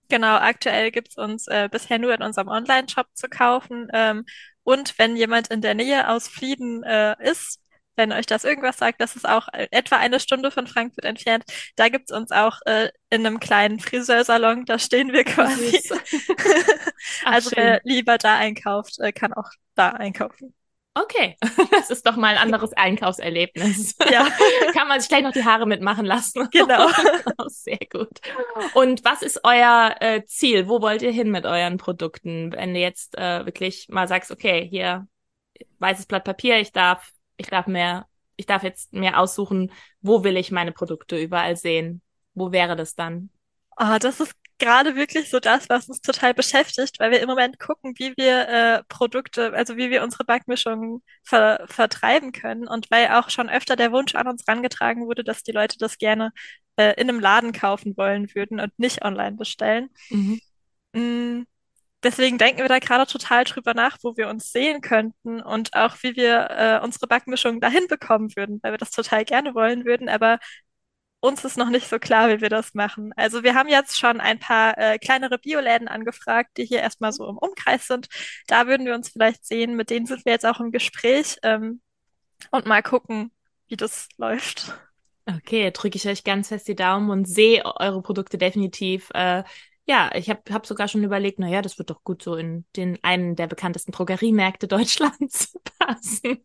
[0.10, 3.88] Genau, aktuell gibt's uns äh, bisher nur in unserem Online-Shop zu kaufen.
[3.94, 4.26] Ähm,
[4.64, 7.61] und wenn jemand in der Nähe aus Flieden äh, ist,
[7.96, 11.44] wenn euch das irgendwas sagt, das ist auch äh, etwa eine Stunde von Frankfurt entfernt.
[11.76, 15.82] Da gibt's uns auch äh, in einem kleinen Friseursalon, da stehen wir quasi.
[15.90, 17.58] Ach, also schön.
[17.58, 20.54] wer lieber da einkauft, äh, kann auch da einkaufen.
[20.94, 21.38] Okay,
[21.72, 23.96] das ist doch mal ein anderes Einkaufserlebnis.
[24.12, 24.28] Ja.
[24.74, 26.50] Kann man sich gleich noch die Haare mitmachen lassen.
[26.52, 26.90] Genau.
[27.48, 28.20] Sehr gut.
[28.74, 30.68] Und was ist euer äh, Ziel?
[30.68, 32.52] Wo wollt ihr hin mit euren Produkten?
[32.52, 35.08] Wenn du jetzt äh, wirklich mal sagst, okay, hier
[35.80, 37.12] weißes Blatt Papier, ich darf,
[37.42, 39.72] ich darf mehr, ich darf jetzt mehr aussuchen,
[40.02, 42.02] wo will ich meine Produkte überall sehen?
[42.34, 43.30] Wo wäre das dann?
[43.76, 47.60] Ah, das ist gerade wirklich so das, was uns total beschäftigt, weil wir im Moment
[47.60, 53.08] gucken, wie wir äh, Produkte, also wie wir unsere Backmischungen ver vertreiben können und weil
[53.08, 56.32] auch schon öfter der Wunsch an uns rangetragen wurde, dass die Leute das gerne
[56.76, 59.90] äh, in einem Laden kaufen wollen würden und nicht online bestellen.
[60.12, 60.40] Mhm.
[60.94, 61.44] Mm,
[62.04, 65.96] Deswegen denken wir da gerade total drüber nach, wo wir uns sehen könnten und auch
[66.02, 70.10] wie wir äh, unsere Backmischung dahin bekommen würden, weil wir das total gerne wollen würden,
[70.10, 70.40] aber
[71.22, 73.14] uns ist noch nicht so klar, wie wir das machen.
[73.16, 77.30] Also wir haben jetzt schon ein paar äh, kleinere Bioläden angefragt, die hier erstmal so
[77.30, 78.08] im Umkreis sind.
[78.48, 79.76] Da würden wir uns vielleicht sehen.
[79.76, 81.82] Mit denen sind wir jetzt auch im Gespräch ähm,
[82.50, 83.32] und mal gucken,
[83.68, 84.74] wie das läuft.
[85.28, 89.44] Okay, drücke ich euch ganz fest die Daumen und sehe eure Produkte definitiv äh,
[89.92, 92.64] ja, ich habe hab sogar schon überlegt, na ja, das wird doch gut so in
[92.78, 96.42] den einen der bekanntesten Drogeriemärkte Deutschlands passen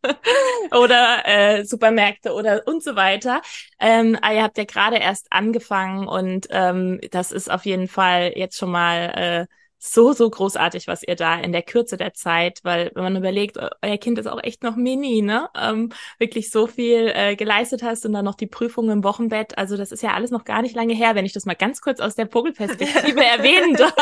[0.73, 3.43] oder äh, Supermärkte oder und so weiter.
[3.79, 8.33] Ähm, aber ihr habt ja gerade erst angefangen und ähm, das ist auf jeden Fall
[8.35, 12.61] jetzt schon mal äh, so, so großartig, was ihr da in der Kürze der Zeit,
[12.63, 15.49] weil wenn man überlegt, euer Kind ist auch echt noch mini, ne?
[15.57, 19.59] Ähm, wirklich so viel äh, geleistet hast und dann noch die Prüfung im Wochenbett.
[19.59, 21.81] Also das ist ja alles noch gar nicht lange her, wenn ich das mal ganz
[21.81, 23.95] kurz aus der Vogelperspektive erwähnen darf.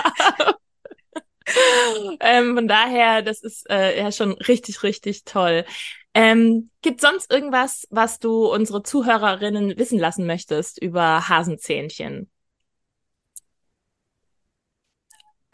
[2.21, 5.65] ähm, von daher, das ist äh, ja schon richtig, richtig toll.
[6.15, 12.31] Ähm, gibt sonst irgendwas, was du unsere Zuhörerinnen wissen lassen möchtest über Hasenzähnchen?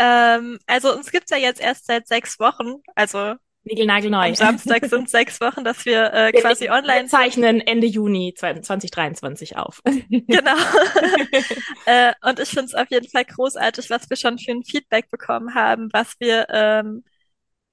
[0.00, 2.76] Ähm, also uns gibt's ja jetzt erst seit sechs Wochen.
[2.94, 3.34] Also
[3.64, 4.28] Nigelnagelneu.
[4.28, 8.32] am Samstag sind sechs Wochen, dass wir äh, Wir- quasi online Wir zeichnen Ende Juni
[8.34, 9.82] 2023 auf.
[10.08, 10.56] Genau.
[11.86, 15.10] äh, und ich finde es auf jeden Fall großartig, was wir schon für ein Feedback
[15.10, 17.04] bekommen haben, was wir, ähm,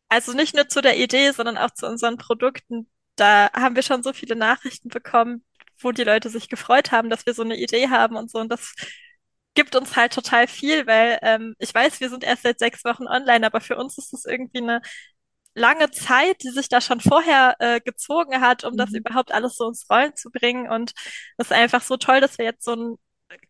[0.09, 2.89] also nicht nur zu der Idee, sondern auch zu unseren Produkten.
[3.15, 5.45] Da haben wir schon so viele Nachrichten bekommen,
[5.79, 8.39] wo die Leute sich gefreut haben, dass wir so eine Idee haben und so.
[8.39, 8.73] Und das
[9.57, 13.07] gibt uns halt total viel, weil ähm, ich weiß, wir sind erst seit sechs Wochen
[13.09, 14.81] online, aber für uns ist es irgendwie eine
[15.55, 18.97] lange Zeit, die sich da schon vorher äh, gezogen hat, um das Mhm.
[18.99, 20.69] überhaupt alles so ins Rollen zu bringen.
[20.69, 20.93] Und
[21.37, 22.97] es ist einfach so toll, dass wir jetzt so ein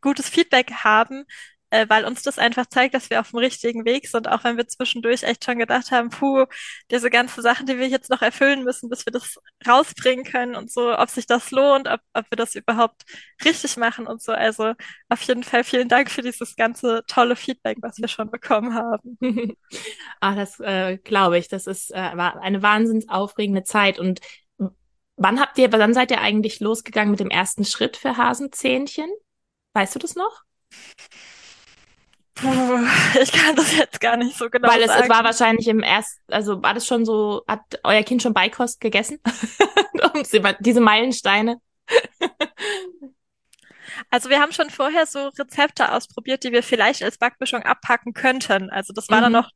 [0.01, 1.25] gutes Feedback haben,
[1.69, 4.57] äh, weil uns das einfach zeigt, dass wir auf dem richtigen Weg sind, auch wenn
[4.57, 6.45] wir zwischendurch echt schon gedacht haben, puh,
[6.91, 9.37] diese ganzen Sachen, die wir jetzt noch erfüllen müssen, bis wir das
[9.67, 13.03] rausbringen können und so, ob sich das lohnt, ob, ob wir das überhaupt
[13.43, 14.31] richtig machen und so.
[14.31, 14.73] Also
[15.09, 19.17] auf jeden Fall vielen Dank für dieses ganze tolle Feedback, was wir schon bekommen haben.
[20.21, 21.47] Ah, das äh, glaube ich.
[21.47, 23.99] Das ist äh, war eine wahnsinns aufregende Zeit.
[23.99, 24.19] Und
[25.15, 29.09] wann habt ihr, wann seid ihr eigentlich losgegangen mit dem ersten Schritt für Hasenzähnchen?
[29.73, 30.43] Weißt du das noch?
[33.21, 35.09] Ich kann das jetzt gar nicht so genau Weil es, es sagen.
[35.09, 39.19] war wahrscheinlich im ersten, also war das schon so, hat euer Kind schon Beikost gegessen?
[40.59, 41.59] Diese Meilensteine.
[44.09, 48.69] Also wir haben schon vorher so Rezepte ausprobiert, die wir vielleicht als Backmischung abpacken könnten.
[48.69, 49.39] Also das war dann Mhm.
[49.39, 49.49] noch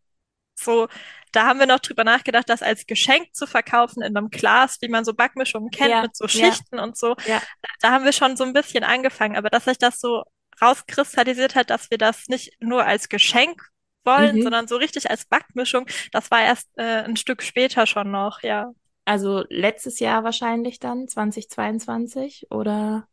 [0.55, 0.87] so,
[1.31, 4.89] da haben wir noch drüber nachgedacht, das als Geschenk zu verkaufen in einem Glas, wie
[4.89, 7.15] man so Backmischungen kennt, Ja, mit so ja, Schichten und so.
[7.25, 7.41] ja.
[7.81, 10.23] Da haben wir schon so ein bisschen angefangen, aber dass sich das so
[10.61, 13.69] rauskristallisiert hat, dass wir das nicht nur als Geschenk
[14.05, 14.41] wollen, Mhm.
[14.43, 18.71] sondern so richtig als Backmischung, das war erst äh, ein Stück später schon noch, ja.
[19.05, 23.07] Also letztes Jahr wahrscheinlich dann, 2022 oder?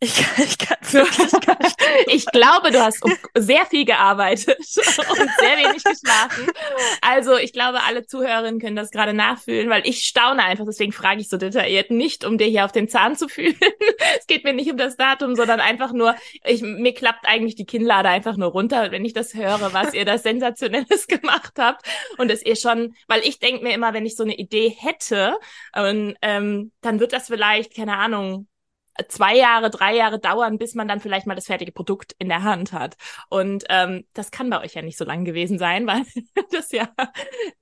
[0.00, 1.76] Ich, ich kann wirklich gar nicht.
[2.06, 3.02] Ich glaube, du hast
[3.34, 6.46] sehr viel gearbeitet und sehr wenig geschlafen.
[7.00, 10.66] Also ich glaube, alle Zuhörerinnen können das gerade nachfühlen, weil ich staune einfach.
[10.66, 13.58] Deswegen frage ich so detailliert nicht, um dir hier auf den Zahn zu fühlen.
[14.18, 17.66] Es geht mir nicht um das Datum, sondern einfach nur, ich, mir klappt eigentlich die
[17.66, 21.86] Kinnlade einfach nur runter, wenn ich das höre, was ihr da Sensationelles gemacht habt.
[22.16, 25.38] Und es ihr schon, weil ich denke mir immer, wenn ich so eine Idee hätte,
[25.74, 28.46] ähm, dann wird das vielleicht, keine Ahnung,
[29.08, 32.42] zwei Jahre, drei Jahre dauern, bis man dann vielleicht mal das fertige Produkt in der
[32.42, 32.96] Hand hat.
[33.28, 36.02] Und ähm, das kann bei euch ja nicht so lang gewesen sein, weil
[36.50, 36.88] das ja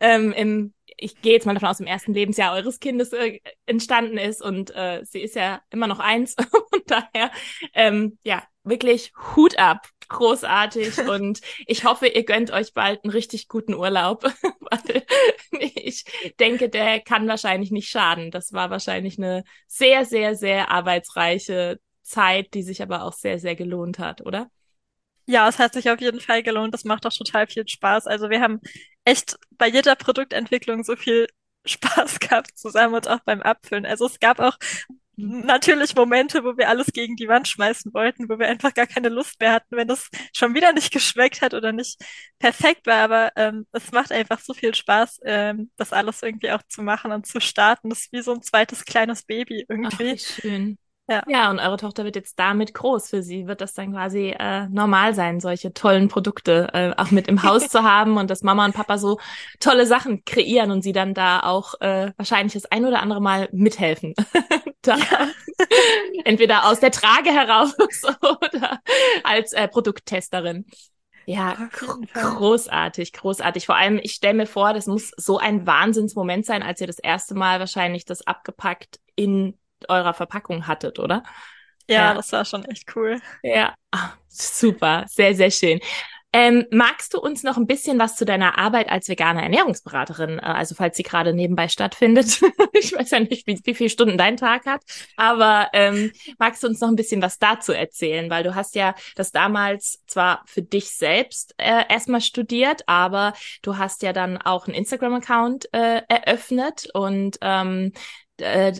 [0.01, 4.19] ähm, im, ich gehe jetzt mal davon aus, im ersten Lebensjahr eures Kindes äh, entstanden
[4.19, 6.35] ist und äh, sie ist ja immer noch eins.
[6.73, 7.31] und daher,
[7.75, 9.89] ähm, ja, wirklich Hut ab.
[10.09, 14.25] Großartig und ich hoffe, ihr gönnt euch bald einen richtig guten Urlaub,
[14.61, 15.05] weil
[15.51, 16.05] ich
[16.39, 18.31] denke, der kann wahrscheinlich nicht schaden.
[18.31, 23.57] Das war wahrscheinlich eine sehr, sehr, sehr arbeitsreiche Zeit, die sich aber auch sehr, sehr
[23.57, 24.51] gelohnt hat, oder?
[25.27, 26.73] Ja, es hat sich auf jeden Fall gelohnt.
[26.73, 28.07] Das macht auch total viel Spaß.
[28.07, 28.61] Also wir haben
[29.05, 31.27] echt bei jeder Produktentwicklung so viel
[31.65, 33.87] Spaß gehabt zusammen und auch beim Abfüllen.
[33.87, 34.57] Also es gab auch
[35.17, 39.09] natürlich Momente, wo wir alles gegen die Wand schmeißen wollten, wo wir einfach gar keine
[39.09, 42.01] Lust mehr hatten, wenn das schon wieder nicht geschmeckt hat oder nicht
[42.39, 43.03] perfekt war.
[43.05, 47.13] Aber ähm, es macht einfach so viel Spaß, ähm, das alles irgendwie auch zu machen
[47.13, 47.91] und zu starten.
[47.91, 50.19] Das ist wie so ein zweites kleines Baby Ach, wie irgendwie.
[50.19, 50.79] schön.
[51.09, 51.23] Ja.
[51.29, 53.11] Ja, und eure Tochter wird jetzt damit groß.
[53.11, 57.29] Für sie wird das dann quasi äh, normal sein, solche tollen Produkte äh, auch mit
[57.29, 59.21] im Haus zu haben und dass Mama und Papa so
[59.61, 63.49] tolle Sachen kreieren und sie dann da auch äh, wahrscheinlich das ein oder andere Mal
[63.53, 64.15] mithelfen.
[64.83, 64.97] da,
[66.25, 67.75] entweder aus der Trage heraus
[68.21, 68.81] oder
[69.23, 70.67] als äh, Produkttesterin.
[71.29, 71.57] Ja,
[72.15, 73.67] großartig, großartig.
[73.67, 77.01] Vor allem, ich stelle mir vor, das muss so ein Wahnsinnsmoment sein, als ihr das
[77.01, 79.59] erste Mal wahrscheinlich das abgepackt in
[79.89, 81.23] eurer Verpackung hattet, oder?
[81.89, 82.15] Ja, Ja.
[82.15, 83.21] das war schon echt cool.
[83.43, 85.81] Ja, ah, super, sehr, sehr schön.
[86.33, 90.43] Ähm, magst du uns noch ein bisschen was zu deiner Arbeit als vegane Ernährungsberaterin, äh,
[90.43, 92.41] also falls sie gerade nebenbei stattfindet?
[92.75, 94.83] ich weiß ja nicht, wie, wie viele Stunden dein Tag hat,
[95.17, 98.29] aber ähm, magst du uns noch ein bisschen was dazu erzählen?
[98.29, 103.79] Weil du hast ja das damals zwar für dich selbst äh, erstmal studiert, aber du
[103.79, 107.93] hast ja dann auch einen Instagram-Account äh, eröffnet und ähm,
[108.39, 108.75] äh,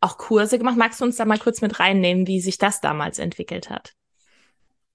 [0.00, 0.76] auch Kurse gemacht.
[0.76, 3.94] Magst du uns da mal kurz mit reinnehmen, wie sich das damals entwickelt hat?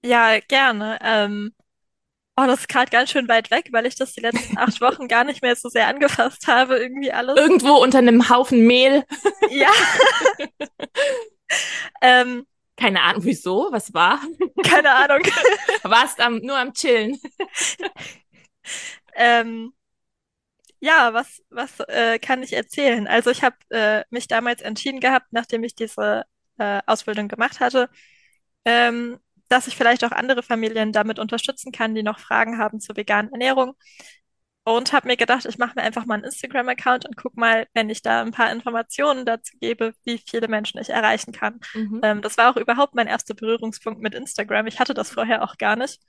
[0.03, 0.99] Ja, gerne.
[1.01, 1.53] Ähm,
[2.37, 5.07] oh, das ist gerade ganz schön weit weg, weil ich das die letzten acht Wochen
[5.07, 7.37] gar nicht mehr so sehr angefasst habe, irgendwie alles.
[7.37, 9.03] Irgendwo unter einem Haufen Mehl.
[9.51, 9.69] Ja,
[12.01, 12.45] ähm,
[12.77, 14.19] Keine Ahnung, wieso, was war?
[14.63, 15.21] keine Ahnung.
[15.83, 17.17] Warst am, nur am Chillen.
[19.15, 19.73] Ähm,
[20.85, 23.07] ja, was, was äh, kann ich erzählen?
[23.07, 26.23] Also ich habe äh, mich damals entschieden gehabt, nachdem ich diese
[26.57, 27.89] äh, Ausbildung gemacht hatte,
[28.65, 29.19] ähm,
[29.49, 33.31] dass ich vielleicht auch andere Familien damit unterstützen kann, die noch Fragen haben zur veganen
[33.31, 33.75] Ernährung.
[34.67, 37.89] Und habe mir gedacht, ich mache mir einfach mal einen Instagram-Account und guck mal, wenn
[37.91, 41.59] ich da ein paar Informationen dazu gebe, wie viele Menschen ich erreichen kann.
[41.73, 41.99] Mhm.
[42.03, 44.65] Ähm, das war auch überhaupt mein erster Berührungspunkt mit Instagram.
[44.65, 46.01] Ich hatte das vorher auch gar nicht.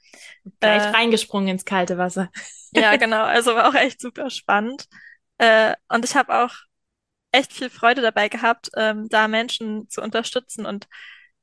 [0.60, 2.30] Gleich Äh, reingesprungen ins kalte Wasser.
[2.72, 3.24] ja, genau.
[3.24, 4.86] Also war auch echt super spannend.
[5.38, 6.54] Äh, und ich habe auch
[7.32, 10.88] echt viel Freude dabei gehabt, ähm, da Menschen zu unterstützen und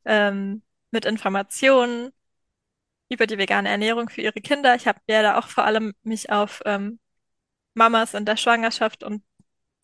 [0.05, 2.11] ähm, mit Informationen
[3.09, 4.76] über die vegane Ernährung für ihre Kinder.
[4.76, 6.99] Ich habe ja da auch vor allem mich auf ähm,
[7.74, 9.24] Mamas in der Schwangerschaft und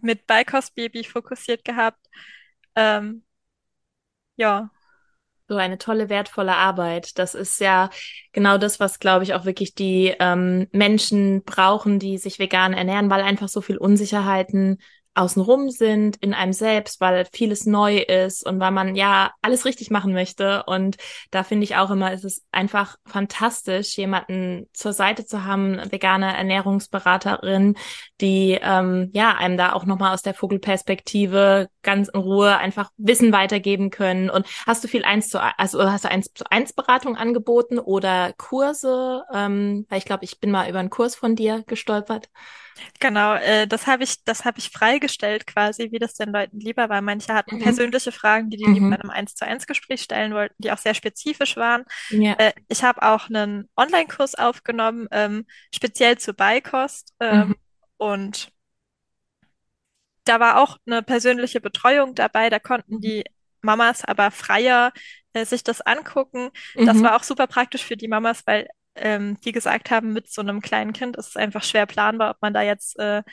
[0.02, 2.08] mit Beikostbaby fokussiert gehabt.
[2.76, 3.24] Ähm,
[4.38, 4.70] ja,
[5.50, 7.18] So eine tolle, wertvolle Arbeit.
[7.20, 7.90] Das ist ja
[8.34, 13.10] genau das, was, glaube ich, auch wirklich die ähm, Menschen brauchen, die sich vegan ernähren,
[13.10, 14.80] weil einfach so viel Unsicherheiten
[15.20, 19.92] außenrum sind, in einem selbst, weil vieles neu ist und weil man ja alles richtig
[19.92, 20.64] machen möchte.
[20.66, 20.98] Und
[21.32, 26.36] da finde ich auch immer, es ist einfach fantastisch, jemanden zur Seite zu haben, vegane
[26.36, 27.76] Ernährungsberaterin,
[28.22, 33.34] die ähm, ja einem da auch nochmal aus der Vogelperspektive ganz in Ruhe einfach Wissen
[33.34, 34.30] weitergeben können.
[34.30, 38.34] Und hast du viel eins zu also hast du eins zu eins Beratung angeboten oder
[38.38, 39.24] Kurse?
[39.34, 42.30] Ähm, weil ich glaube, ich bin mal über einen Kurs von dir gestolpert.
[43.00, 46.90] Genau, äh, das habe ich, das habe ich freigestellt quasi, wie das den Leuten lieber
[46.90, 47.02] war.
[47.02, 47.60] Manche hatten Mhm.
[47.60, 48.96] persönliche Fragen, die die lieber Mhm.
[48.96, 51.84] in einem eins zu eins Gespräch stellen wollten, die auch sehr spezifisch waren.
[52.10, 52.36] Ja.
[52.38, 57.14] Äh, ich habe auch einen Online-Kurs aufgenommen, ähm, speziell zu Beikost.
[57.32, 57.54] Mhm.
[57.54, 57.56] Ähm,
[57.98, 58.52] und
[60.26, 62.50] da war auch eine persönliche Betreuung dabei.
[62.50, 63.24] Da konnten die
[63.62, 64.94] Mamas aber freier
[65.34, 66.52] äh, sich das angucken.
[66.84, 67.04] Das Mhm.
[67.04, 68.68] war auch super praktisch für die Mamas, weil
[69.00, 72.38] ähm, die gesagt haben, mit so einem kleinen Kind ist es einfach schwer planbar, ob
[72.42, 73.24] man da jetzt äh,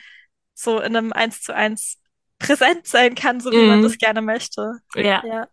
[0.55, 1.99] so in einem eins zu eins
[2.39, 3.99] präsent sein kann, so wie man das Mhm.
[3.99, 4.73] gerne möchte.
[4.95, 5.23] Ja.
[5.23, 5.47] Ja,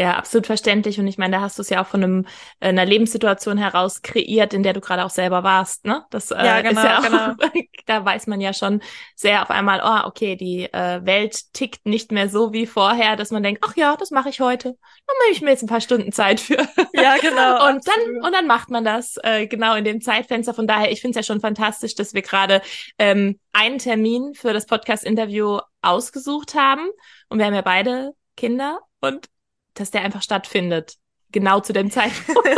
[0.00, 0.98] Ja, absolut verständlich.
[0.98, 2.26] Und ich meine, da hast du es ja auch von einem,
[2.58, 6.06] äh, einer Lebenssituation heraus kreiert, in der du gerade auch selber warst, ne?
[6.08, 7.62] Das ja, äh, ist genau, ja auch, genau.
[7.86, 8.80] da weiß man ja schon
[9.14, 13.30] sehr auf einmal, oh, okay, die äh, Welt tickt nicht mehr so wie vorher, dass
[13.30, 14.70] man denkt, ach ja, das mache ich heute.
[15.06, 16.56] Da nehme ich mir jetzt ein paar Stunden Zeit für.
[16.94, 18.24] Ja, genau, Und dann, absolut.
[18.24, 20.54] und dann macht man das äh, genau in dem Zeitfenster.
[20.54, 22.62] Von daher, ich finde es ja schon fantastisch, dass wir gerade
[22.98, 26.88] ähm, einen Termin für das Podcast-Interview ausgesucht haben.
[27.28, 29.28] Und wir haben ja beide Kinder und
[29.74, 30.94] dass der einfach stattfindet.
[31.32, 32.40] Genau zu dem Zeitpunkt.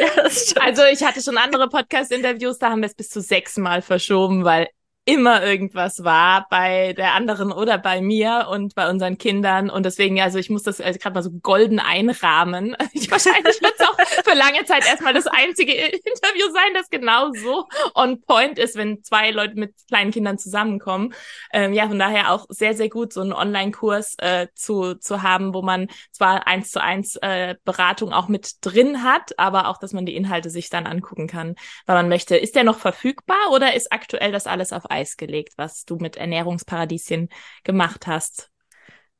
[0.00, 0.62] Ja.
[0.62, 4.68] Also ich hatte schon andere Podcast-Interviews, da haben wir es bis zu sechsmal verschoben, weil
[5.08, 9.70] immer irgendwas war bei der anderen oder bei mir und bei unseren Kindern.
[9.70, 12.76] Und deswegen, also ich muss das also gerade mal so golden einrahmen.
[12.92, 17.32] Ich, wahrscheinlich wird es auch für lange Zeit erstmal das einzige Interview sein, das genau
[17.32, 21.14] so on point ist, wenn zwei Leute mit kleinen Kindern zusammenkommen.
[21.52, 25.54] Ähm, ja, von daher auch sehr, sehr gut, so einen Online-Kurs äh, zu, zu haben,
[25.54, 29.92] wo man zwar eins zu eins äh, Beratung auch mit drin hat, aber auch, dass
[29.92, 31.54] man die Inhalte sich dann angucken kann,
[31.86, 32.36] weil man möchte.
[32.36, 36.16] Ist der noch verfügbar oder ist aktuell das alles auf Eis gelegt, was du mit
[36.16, 37.28] Ernährungsparadieschen
[37.64, 38.50] gemacht hast?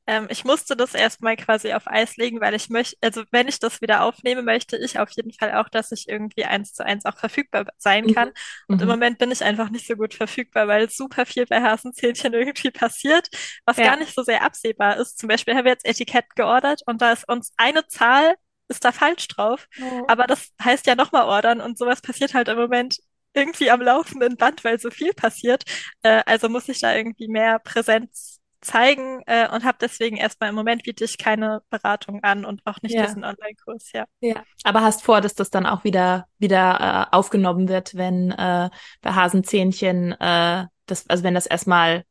[0.07, 3.59] Ähm, ich musste das erstmal quasi auf Eis legen, weil ich möchte, also wenn ich
[3.59, 7.05] das wieder aufnehme, möchte ich auf jeden Fall auch, dass ich irgendwie eins zu eins
[7.05, 8.31] auch verfügbar sein kann.
[8.31, 8.33] Mhm.
[8.71, 8.89] Und im Mhm.
[8.89, 13.29] Moment bin ich einfach nicht so gut verfügbar, weil super viel bei Hasenzähnchen irgendwie passiert,
[13.65, 13.97] was gar Ja.
[13.97, 15.19] nicht so sehr absehbar ist.
[15.19, 18.35] Zum Beispiel haben wir jetzt Etikett geordert und da ist uns eine Zahl,
[18.67, 19.67] ist da falsch drauf.
[19.81, 20.07] Oh.
[20.07, 22.97] Aber das heißt ja nochmal ordern und sowas passiert halt im Moment
[23.33, 25.63] irgendwie am laufenden Band, weil so viel passiert.
[26.03, 30.55] Äh, also muss ich da irgendwie mehr Präsenz zeigen äh, und habe deswegen erstmal im
[30.55, 33.05] Moment biete ich keine Beratung an und auch nicht Ja.
[33.05, 34.05] diesen Online-Kurs, ja.
[34.19, 34.43] Ja.
[34.63, 38.69] Aber hast vor, dass das dann auch wieder wieder äh, aufgenommen wird, wenn äh,
[39.01, 42.03] bei Hasenzähnchen äh, das, also wenn das erstmal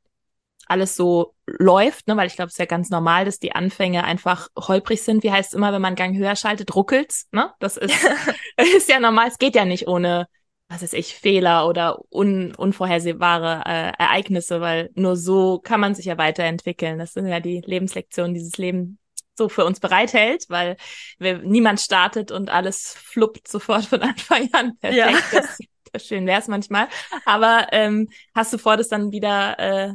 [0.66, 4.04] alles so läuft, ne, weil ich glaube, es ist ja ganz normal, dass die Anfänge
[4.04, 5.22] einfach holprig sind.
[5.22, 7.52] Wie heißt es immer, wenn man Gang höher schaltet, ruckelt's, ne?
[7.58, 7.94] Das ist,
[8.76, 9.28] ist ja normal.
[9.28, 10.28] Es geht ja nicht ohne,
[10.68, 16.04] was weiß ich, Fehler oder un, unvorhersehbare äh, Ereignisse, weil nur so kann man sich
[16.06, 16.98] ja weiterentwickeln.
[16.98, 18.98] Das sind ja die Lebenslektionen, die dieses Leben
[19.34, 20.76] so für uns bereithält, weil
[21.18, 25.06] wir, niemand startet und alles fluppt sofort von Anfang an Ja.
[25.06, 25.32] perfekt.
[25.32, 25.58] Das,
[25.92, 26.88] das schön wäre es manchmal.
[27.24, 29.92] Aber ähm, hast du vor, das dann wieder äh,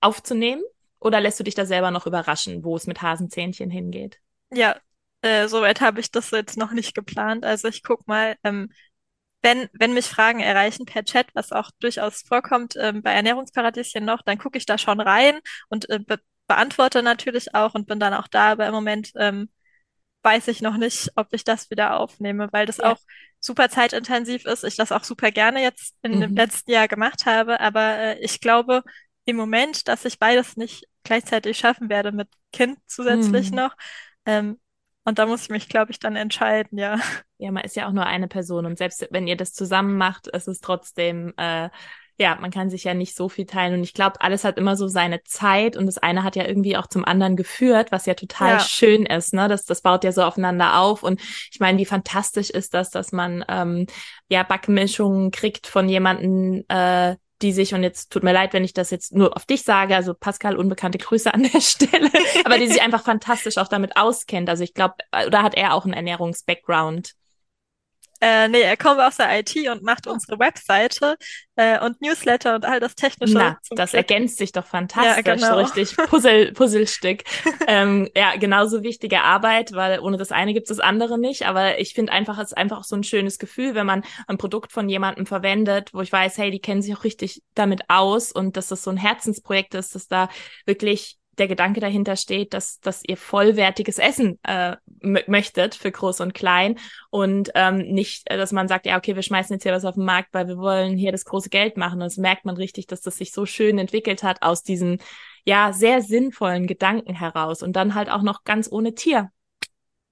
[0.00, 0.62] aufzunehmen?
[1.00, 4.20] Oder lässt du dich da selber noch überraschen, wo es mit Hasenzähnchen hingeht?
[4.50, 4.76] Ja,
[5.22, 7.44] äh, soweit habe ich das jetzt noch nicht geplant.
[7.44, 8.70] Also ich guck mal, ähm,
[9.44, 14.22] wenn, wenn mich Fragen erreichen per Chat, was auch durchaus vorkommt ähm, bei Ernährungsparadieschen noch,
[14.22, 15.40] dann gucke ich da schon rein
[15.70, 18.52] und äh, be beantworte natürlich auch und bin dann auch da.
[18.52, 19.50] Aber im Moment ähm,
[20.22, 22.80] weiß ich noch nicht, ob ich das wieder aufnehme, weil das Ja.
[22.80, 22.98] auch
[23.40, 24.64] super zeitintensiv ist.
[24.64, 26.36] Ich das auch super gerne jetzt in dem Mhm.
[26.36, 27.60] letzten Jahr gemacht habe.
[27.60, 28.82] Aber äh, ich glaube
[29.26, 33.52] im Moment, dass ich beides nicht gleichzeitig schaffen werde mit Kind zusätzlich Mhm.
[33.52, 33.74] noch.
[34.26, 34.58] Ähm,
[35.04, 36.98] und da muss ich mich, glaube ich, dann entscheiden, ja.
[37.38, 40.28] Ja, man ist ja auch nur eine Person und selbst wenn ihr das zusammen macht,
[40.28, 41.68] ist es trotzdem, äh,
[42.16, 44.76] ja, man kann sich ja nicht so viel teilen und ich glaube, alles hat immer
[44.76, 48.14] so seine Zeit und das eine hat ja irgendwie auch zum anderen geführt, was ja
[48.14, 48.60] total Ja.
[48.60, 49.48] schön ist, ne?
[49.48, 53.10] Das, das baut ja so aufeinander auf und ich meine, wie fantastisch ist das, dass
[53.10, 53.86] man ähm,
[54.28, 58.72] ja Backmischungen kriegt von jemanden, äh, die sich, und jetzt tut mir leid, wenn ich
[58.72, 62.10] das jetzt nur auf dich sage, also Pascal, unbekannte Grüße an der Stelle,
[62.44, 64.48] aber die sich einfach fantastisch auch damit auskennt.
[64.48, 64.94] Also ich glaube,
[65.26, 67.12] oder hat er auch einen Ernährungs-Background?
[68.20, 70.12] Äh, nee, er kommt aus der IT und macht Oh.
[70.12, 71.16] unsere Webseite
[71.56, 73.94] äh, und Newsletter und all das Technische Na, das Glück.
[73.94, 75.56] ergänzt sich doch Ja, fantastisch, so genau.
[75.56, 77.24] richtig Puzzle, Puzzlestück.
[77.66, 81.46] ähm, ja, genauso wichtige Arbeit, weil ohne das eine gibt es das andere nicht.
[81.46, 84.38] Aber ich finde einfach, es ist einfach auch so ein schönes Gefühl, wenn man ein
[84.38, 88.32] Produkt von jemandem verwendet, wo ich weiß, hey, die kennen sich auch richtig damit aus
[88.32, 90.28] und dass das so ein Herzensprojekt ist, dass da
[90.66, 94.76] wirklich der Gedanke dahinter steht, dass, dass ihr vollwertiges Essen äh,
[95.26, 96.78] möchtet für groß und klein
[97.10, 99.94] und ähm, nicht, äh, dass man sagt, ja, okay, wir schmeißen jetzt hier was auf
[99.94, 101.94] den Markt, weil wir wollen hier das große Geld machen.
[101.94, 104.98] Und das merkt man richtig, dass das sich so schön entwickelt hat aus diesen,
[105.44, 109.30] ja, sehr sinnvollen Gedanken heraus und dann halt auch noch ganz ohne Tier.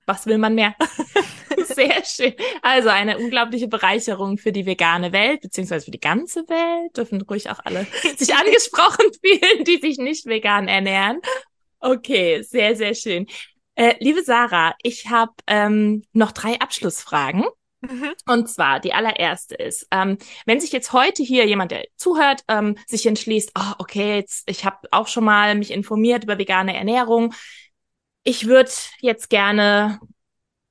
[0.07, 0.74] Was will man mehr?
[1.64, 2.34] Sehr schön.
[2.62, 6.96] Also eine unglaubliche Bereicherung für die vegane Welt, beziehungsweise für die ganze Welt.
[6.96, 7.86] Dürfen ruhig auch alle
[8.16, 11.20] sich angesprochen fühlen, die sich nicht vegan ernähren.
[11.80, 13.26] Okay, sehr, sehr schön.
[13.74, 17.44] Äh, liebe Sarah, ich habe ähm, noch drei Abschlussfragen.
[17.80, 18.12] Mhm.
[18.26, 22.76] Und zwar die allererste ist, ähm, wenn sich jetzt heute hier jemand, der zuhört, ähm,
[22.86, 27.34] sich entschließt, oh, okay, jetzt ich habe auch schon mal mich informiert über vegane Ernährung.
[28.25, 28.70] Ich würde
[29.01, 30.01] jetzt gerne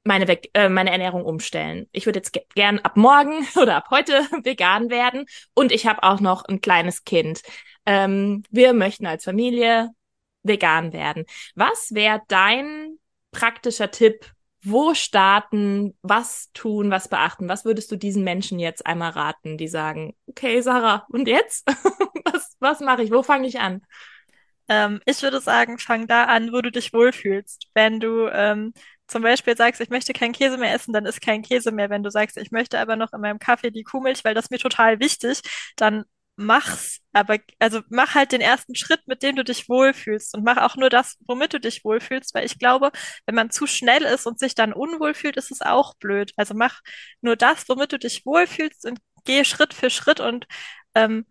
[0.04, 1.88] meine, äh, meine Ernährung umstellen.
[1.91, 6.20] Ich würde jetzt gern ab morgen oder ab heute vegan werden und ich habe auch
[6.20, 7.41] noch ein kleines Kind.
[7.86, 9.89] Ähm, wir möchten als Familie
[10.43, 11.26] vegan werden.
[11.56, 12.97] Was wäre dein
[13.32, 14.32] praktischer Tipp?
[14.64, 15.97] Wo starten?
[16.04, 16.91] Was tun?
[16.91, 17.49] Was beachten?
[17.49, 21.68] Was würdest du diesen Menschen jetzt einmal raten, die sagen, okay, Sarah, und jetzt?
[22.26, 23.12] was was mache ich?
[23.12, 23.82] Wo fange ich an?
[24.72, 27.67] Ähm, ich würde sagen, fang da an, wo du dich wohlfühlst.
[27.74, 28.74] Wenn du ähm,
[29.07, 31.89] zum Beispiel sagst, ich möchte keinen Käse mehr essen, dann ist kein Käse mehr.
[31.89, 34.59] Wenn du sagst, ich möchte aber noch in meinem Kaffee die Kuhmilch, weil das mir
[34.59, 35.41] total wichtig,
[35.76, 36.05] dann
[36.38, 40.57] mach's, aber also mach halt den ersten Schritt, mit dem du dich wohlfühlst und mach
[40.57, 42.91] auch nur das, womit du dich wohlfühlst, weil ich glaube,
[43.26, 46.32] wenn man zu schnell ist und sich dann unwohl fühlt, ist es auch blöd.
[46.38, 46.80] Also mach
[47.22, 50.47] nur das, womit du dich wohlfühlst und geh Schritt für Schritt und
[50.95, 51.26] ähm,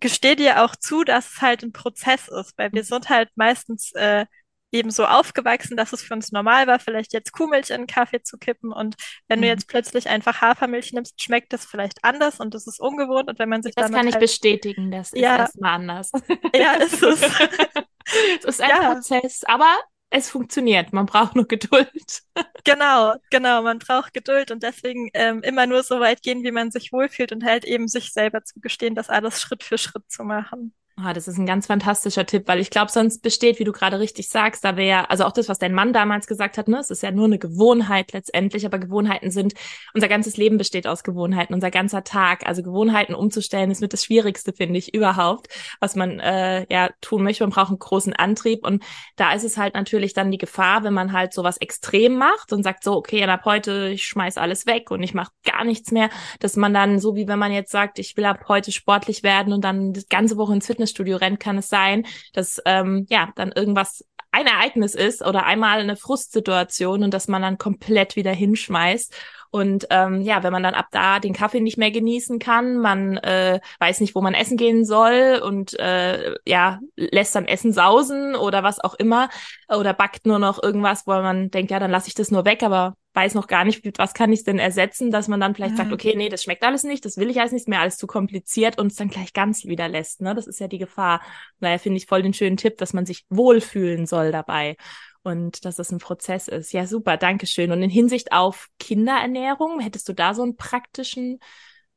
[0.00, 3.92] gesteh dir auch zu, dass es halt ein Prozess ist, weil wir sind halt meistens
[3.92, 4.26] äh,
[4.72, 8.22] eben so aufgewachsen, dass es für uns normal war, vielleicht jetzt Kuhmilch in einen Kaffee
[8.22, 8.72] zu kippen.
[8.72, 8.96] Und
[9.28, 9.42] wenn mhm.
[9.42, 13.28] du jetzt plötzlich einfach Hafermilch nimmst, schmeckt das vielleicht anders und das ist ungewohnt.
[13.28, 16.10] Und wenn man sich Das kann ich halt, bestätigen, das ist ja, erstmal anders.
[16.54, 17.20] Ja, ist es.
[18.38, 18.92] es ist ein ja.
[18.92, 19.76] Prozess, aber
[20.10, 20.92] es funktioniert.
[20.92, 22.22] Man braucht nur Geduld.
[22.64, 23.62] genau, genau.
[23.62, 27.32] Man braucht Geduld und deswegen ähm, immer nur so weit gehen, wie man sich wohlfühlt
[27.32, 30.74] und halt eben sich selber zugestehen, das alles Schritt für Schritt zu machen.
[31.02, 34.00] Ah, das ist ein ganz fantastischer Tipp, weil ich glaube, sonst besteht, wie du gerade
[34.00, 36.90] richtig sagst, da wäre, also auch das, was dein Mann damals gesagt hat, ne, es
[36.90, 39.54] ist ja nur eine Gewohnheit letztendlich, aber Gewohnheiten sind,
[39.94, 42.46] unser ganzes Leben besteht aus Gewohnheiten, unser ganzer Tag.
[42.46, 45.48] Also Gewohnheiten umzustellen, ist mit das Schwierigste, finde ich, überhaupt,
[45.80, 47.44] was man äh, ja tun möchte.
[47.44, 48.82] Man braucht einen großen Antrieb und
[49.16, 52.62] da ist es halt natürlich dann die Gefahr, wenn man halt sowas extrem macht und
[52.62, 56.10] sagt so, okay, ab heute, ich schmeiß alles weg und ich mache gar nichts mehr,
[56.40, 59.54] dass man dann, so wie wenn man jetzt sagt, ich will ab heute sportlich werden
[59.54, 63.32] und dann die ganze Woche ins Fitness Fitnessstudio rennt, kann es sein, dass ähm, ja
[63.36, 68.32] dann irgendwas ein Ereignis ist oder einmal eine Frustsituation und dass man dann komplett wieder
[68.32, 69.12] hinschmeißt.
[69.50, 73.16] Und ähm, ja, wenn man dann ab da den Kaffee nicht mehr genießen kann, man
[73.18, 78.36] äh, weiß nicht, wo man essen gehen soll und äh, ja, lässt dann Essen sausen
[78.36, 79.28] oder was auch immer
[79.68, 82.62] oder backt nur noch irgendwas, wo man denkt, ja, dann lasse ich das nur weg,
[82.62, 85.78] aber weiß noch gar nicht, was kann ich denn ersetzen, dass man dann vielleicht mhm.
[85.78, 88.06] sagt, okay, nee, das schmeckt alles nicht, das will ich alles nicht mehr, alles zu
[88.06, 90.20] kompliziert und es dann gleich ganz wieder lässt.
[90.20, 90.34] Ne?
[90.34, 91.20] Das ist ja die Gefahr.
[91.58, 94.76] Daher finde ich voll den schönen Tipp, dass man sich wohlfühlen soll dabei
[95.22, 96.72] und dass das ein Prozess ist.
[96.72, 97.72] Ja, super, Dankeschön.
[97.72, 101.40] Und in Hinsicht auf Kinderernährung, hättest du da so einen praktischen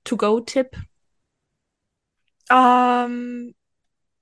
[0.04, 0.76] To-Go-Tipp?
[2.50, 3.56] Ähm,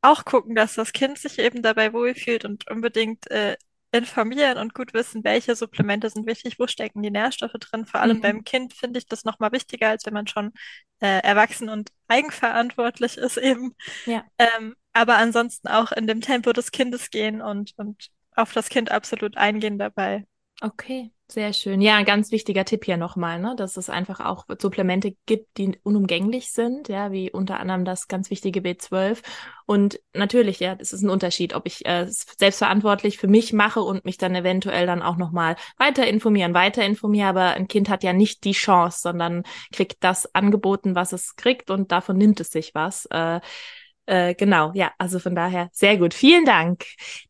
[0.02, 3.58] auch gucken, dass das Kind sich eben dabei wohlfühlt und unbedingt äh,
[3.92, 7.86] informieren und gut wissen, welche Supplemente sind wichtig, wo stecken die Nährstoffe drin.
[7.86, 8.22] Vor allem mhm.
[8.22, 10.54] beim Kind finde ich das nochmal wichtiger, als wenn man schon
[11.00, 13.76] äh, erwachsen und eigenverantwortlich ist eben.
[14.06, 14.24] Ja.
[14.38, 18.92] Ähm, aber ansonsten auch in dem Tempo des Kindes gehen und, und auf das Kind
[18.92, 20.26] absolut eingehen dabei.
[20.62, 21.82] Okay, sehr schön.
[21.82, 25.80] Ja, ein ganz wichtiger Tipp hier nochmal, ne, dass es einfach auch Supplemente gibt, die
[25.82, 29.24] unumgänglich sind, ja, wie unter anderem das ganz wichtige B12.
[29.66, 34.06] Und natürlich, ja, das ist ein Unterschied, ob ich äh, selbstverantwortlich für mich mache und
[34.06, 37.30] mich dann eventuell dann auch nochmal weiter informieren, weiter informieren.
[37.30, 41.72] Aber ein Kind hat ja nicht die Chance, sondern kriegt das angeboten, was es kriegt
[41.72, 43.08] und davon nimmt es sich was.
[43.08, 43.40] Äh,
[44.12, 46.14] äh, genau, ja, also von daher sehr gut.
[46.14, 46.86] Vielen Dank.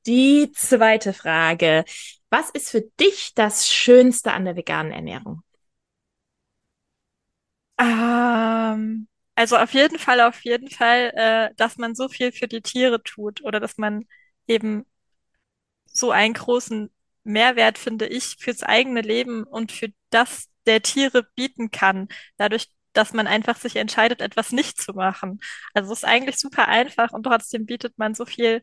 [0.08, 1.86] Die zweite Frage.
[2.30, 5.44] Was ist für dich das Schönste an der veganen Ernährung?
[7.78, 12.62] Ähm, also auf jeden Fall, auf jeden Fall, äh, dass man so viel für die
[12.62, 14.06] Tiere tut oder dass man
[14.48, 14.86] eben
[15.86, 16.92] so einen großen
[17.24, 22.08] Mehrwert, finde ich, fürs eigene Leben und für das der Tiere bieten kann.
[22.38, 25.40] Dadurch, dass man einfach sich entscheidet, etwas nicht zu machen.
[25.74, 28.62] Also es ist eigentlich super einfach und trotzdem bietet man so viel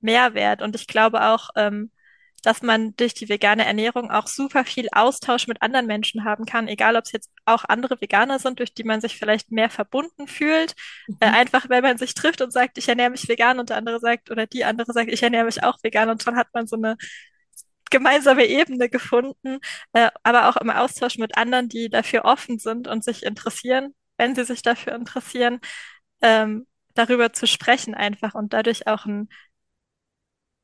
[0.00, 0.62] Mehrwert.
[0.62, 1.90] Und ich glaube auch, ähm,
[2.42, 6.68] dass man durch die vegane Ernährung auch super viel Austausch mit anderen Menschen haben kann,
[6.68, 10.26] egal ob es jetzt auch andere Veganer sind, durch die man sich vielleicht mehr verbunden
[10.26, 10.74] fühlt.
[11.06, 11.16] Mhm.
[11.20, 14.00] Äh, einfach, wenn man sich trifft und sagt, ich ernähre mich vegan und der andere
[14.00, 16.76] sagt, oder die andere sagt, ich ernähre mich auch vegan und schon hat man so
[16.76, 16.96] eine
[17.92, 19.60] gemeinsame Ebene gefunden,
[19.92, 24.34] äh, aber auch im Austausch mit anderen, die dafür offen sind und sich interessieren, wenn
[24.34, 25.60] sie sich dafür interessieren,
[26.22, 29.28] ähm, darüber zu sprechen einfach und dadurch auch ein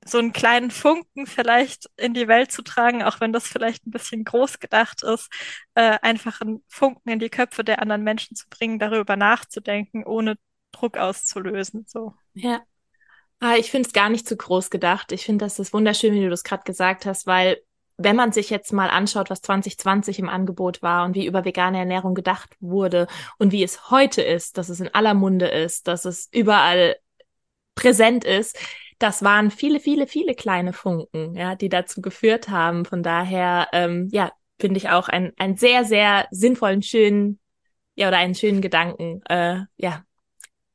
[0.04, 3.90] so einen kleinen Funken vielleicht in die Welt zu tragen, auch wenn das vielleicht ein
[3.90, 5.30] bisschen groß gedacht ist,
[5.74, 10.36] äh, einfach einen Funken in die Köpfe der anderen Menschen zu bringen, darüber nachzudenken, ohne
[10.72, 11.84] Druck auszulösen.
[11.86, 12.14] So.
[12.34, 12.62] Ja.
[13.40, 15.12] Ah, ich finde es gar nicht zu groß gedacht.
[15.12, 17.58] Ich finde, das ist wunderschön, wie du das gerade gesagt hast, weil
[17.96, 21.78] wenn man sich jetzt mal anschaut, was 2020 im Angebot war und wie über vegane
[21.78, 23.06] Ernährung gedacht wurde
[23.38, 26.96] und wie es heute ist, dass es in aller Munde ist, dass es überall
[27.74, 28.58] präsent ist,
[28.98, 32.84] das waren viele, viele, viele kleine Funken, ja, die dazu geführt haben.
[32.84, 37.38] Von daher, ähm, ja, finde ich auch ein, ein sehr, sehr sinnvollen, schönen,
[37.94, 39.22] ja, oder einen schönen Gedanken.
[39.28, 40.04] Äh, ja,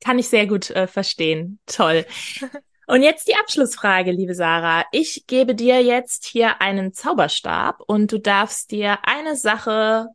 [0.04, 1.60] kann ich sehr gut äh, verstehen.
[1.66, 2.06] Toll.
[2.86, 4.86] Und jetzt die Abschlussfrage, liebe Sarah.
[4.91, 10.08] Ich gebe dir jetzt hier einen Zauberstab und du darfst dir eine Sache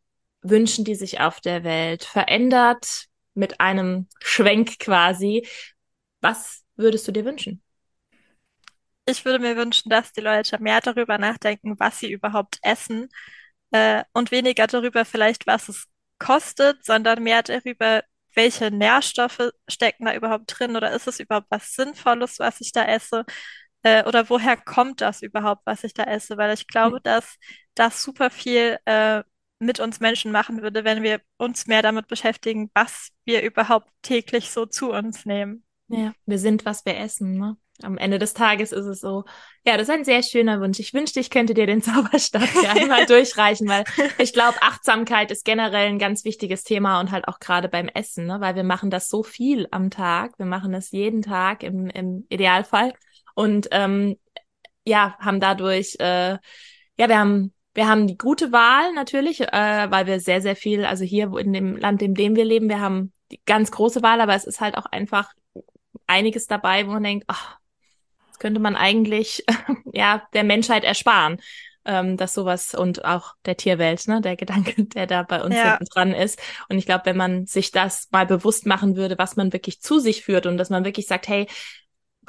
[0.42, 5.46] wünschen, die sich auf der Welt verändert mit einem Schwenk quasi.
[6.20, 7.62] Was würdest du dir wünschen?
[9.06, 13.08] Ich würde mir wünschen, dass die Leute mehr darüber nachdenken, was sie überhaupt essen
[13.70, 15.86] äh, und weniger darüber vielleicht, was es
[16.18, 18.02] kostet, sondern mehr darüber,
[18.34, 22.84] welche Nährstoffe stecken da überhaupt drin oder ist es überhaupt was Sinnvolles, was ich da
[22.84, 23.24] esse?
[23.82, 26.36] Äh, oder woher kommt das überhaupt, was ich da esse?
[26.36, 27.02] Weil ich glaube, hm.
[27.04, 27.36] dass
[27.74, 29.22] das super viel äh,
[29.60, 34.50] mit uns Menschen machen würde, wenn wir uns mehr damit beschäftigen, was wir überhaupt täglich
[34.50, 35.64] so zu uns nehmen.
[35.88, 37.56] Ja, wir sind, was wir essen, ne?
[37.82, 39.24] Am Ende des Tages ist es so,
[39.64, 40.80] ja, das ist ein sehr schöner Wunsch.
[40.80, 43.84] Ich wünschte, ich könnte dir den Zauberstab hier einmal durchreichen, weil
[44.18, 48.26] ich glaube, Achtsamkeit ist generell ein ganz wichtiges Thema und halt auch gerade beim Essen,
[48.26, 48.40] ne?
[48.40, 50.38] weil wir machen das so viel am Tag.
[50.38, 52.92] Wir machen es jeden Tag im, im Idealfall
[53.34, 54.16] und ähm,
[54.84, 56.38] ja, haben dadurch, äh,
[56.96, 60.84] ja, wir haben wir haben die gute Wahl natürlich, äh, weil wir sehr, sehr viel,
[60.84, 64.20] also hier in dem Land, in dem wir leben, wir haben die ganz große Wahl,
[64.20, 65.32] aber es ist halt auch einfach
[66.08, 67.58] einiges dabei, wo man denkt, ach,
[68.38, 69.44] könnte man eigentlich
[69.92, 71.40] ja der Menschheit ersparen.
[71.84, 75.78] Ähm, dass sowas und auch der Tierwelt, ne, der Gedanke, der da bei uns ja.
[75.94, 76.38] dran ist.
[76.68, 79.98] Und ich glaube, wenn man sich das mal bewusst machen würde, was man wirklich zu
[79.98, 81.46] sich führt und dass man wirklich sagt, hey,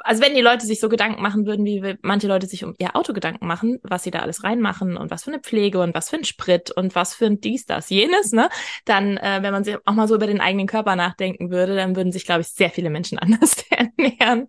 [0.04, 2.96] also wenn die Leute sich so Gedanken machen würden, wie manche Leute sich um ihr
[2.96, 6.10] Auto Gedanken machen, was sie da alles reinmachen und was für eine Pflege und was
[6.10, 8.48] für ein Sprit und was für ein dies, das, jenes, ne,
[8.84, 11.96] dann, äh, wenn man sich auch mal so über den eigenen Körper nachdenken würde, dann
[11.96, 14.48] würden sich, glaube ich, sehr viele Menschen anders ernähren.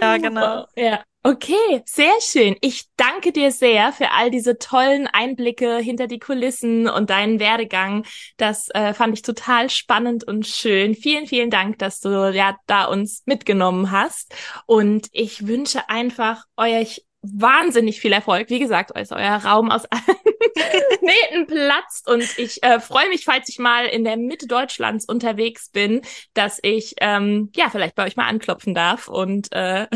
[0.00, 0.66] Ja, genau.
[0.76, 1.04] Ja.
[1.22, 2.56] Okay, sehr schön.
[2.62, 8.06] Ich danke dir sehr für all diese tollen Einblicke hinter die Kulissen und deinen Werdegang.
[8.38, 10.94] Das äh, fand ich total spannend und schön.
[10.94, 14.34] Vielen, vielen Dank, dass du ja da uns mitgenommen hast.
[14.64, 18.48] Und ich wünsche einfach euch wahnsinnig viel Erfolg.
[18.48, 20.02] Wie gesagt, ist euer Raum aus allen
[21.02, 25.70] Nähten platzt und ich äh, freue mich, falls ich mal in der Mitte Deutschlands unterwegs
[25.70, 26.02] bin,
[26.34, 29.86] dass ich ähm, ja vielleicht bei euch mal anklopfen darf und äh,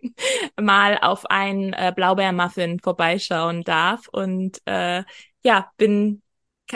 [0.60, 5.04] mal auf ein äh, Blaubeermuffin vorbeischauen darf und äh,
[5.44, 6.22] ja bin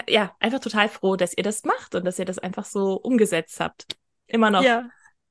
[0.08, 3.58] ja einfach total froh, dass ihr das macht und dass ihr das einfach so umgesetzt
[3.60, 3.96] habt.
[4.26, 4.62] Immer noch.
[4.62, 4.88] Ja.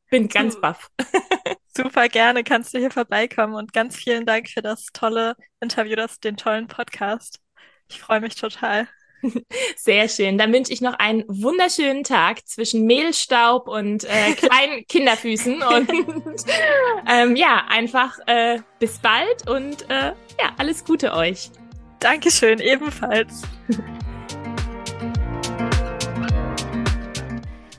[0.10, 0.90] Bin ganz baff.
[1.78, 6.20] Super gerne kannst du hier vorbeikommen und ganz vielen Dank für das tolle Interview, das,
[6.20, 7.40] den tollen Podcast.
[7.88, 8.88] Ich freue mich total.
[9.76, 10.40] Sehr schön.
[10.40, 15.62] Dann wünsche ich noch einen wunderschönen Tag zwischen Mehlstaub und äh, kleinen Kinderfüßen.
[15.62, 15.92] Und
[17.08, 21.52] ähm, ja, einfach äh, bis bald und äh, ja, alles Gute euch.
[22.00, 23.44] Dankeschön, ebenfalls.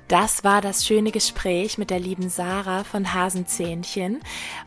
[0.09, 4.21] Das war das schöne Gespräch mit der lieben Sarah von Hasenzähnchen.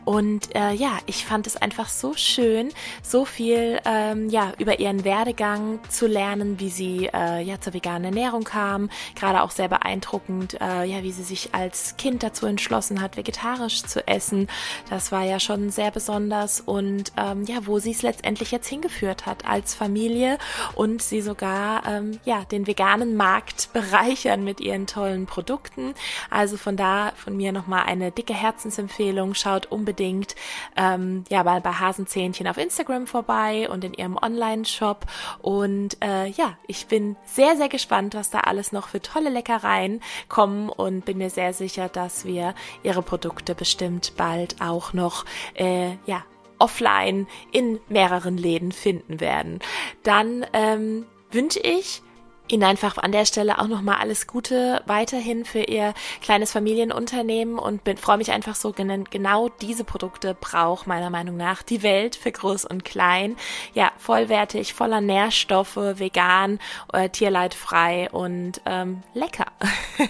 [0.04, 2.68] Und äh, ja, ich fand es einfach so schön,
[3.02, 8.04] so viel ähm, ja über ihren Werdegang zu lernen, wie sie äh, ja zur veganen
[8.04, 8.88] Ernährung kam.
[9.16, 13.82] Gerade auch sehr beeindruckend, äh, ja, wie sie sich als Kind dazu entschlossen hat, vegetarisch
[13.82, 14.46] zu essen.
[14.90, 19.26] Das war ja schon sehr besonders und ähm, ja, wo sie es letztendlich jetzt hingeführt
[19.26, 20.38] hat als Familie
[20.76, 25.94] und sie sogar ähm, ja den veganen Markt bereichern mit ihren tollen Produkten.
[26.28, 29.32] Also von da von mir nochmal eine dicke Herzensempfehlung.
[29.32, 30.34] Schaut unbedingt
[30.76, 35.06] ähm, ja bei, bei Hasenzähnchen auf Instagram vorbei und in ihrem Online-Shop.
[35.40, 40.02] Und äh, ja, ich bin sehr, sehr gespannt, was da alles noch für tolle Leckereien
[40.28, 45.24] kommen und bin mir sehr sicher, dass wir ihre Produkte bestimmt bald auch noch
[45.54, 46.24] äh, ja
[46.58, 49.60] offline in mehreren Läden finden werden.
[50.02, 52.02] Dann ähm, wünsche ich
[52.48, 57.84] Ihnen einfach an der Stelle auch nochmal alles Gute weiterhin für Ihr kleines Familienunternehmen und
[57.84, 62.32] bin, freue mich einfach so, genau diese Produkte braucht meiner Meinung nach die Welt für
[62.32, 63.36] groß und klein.
[63.74, 66.58] Ja, vollwertig, voller Nährstoffe, vegan,
[66.92, 69.46] äh, tierleidfrei und ähm, lecker.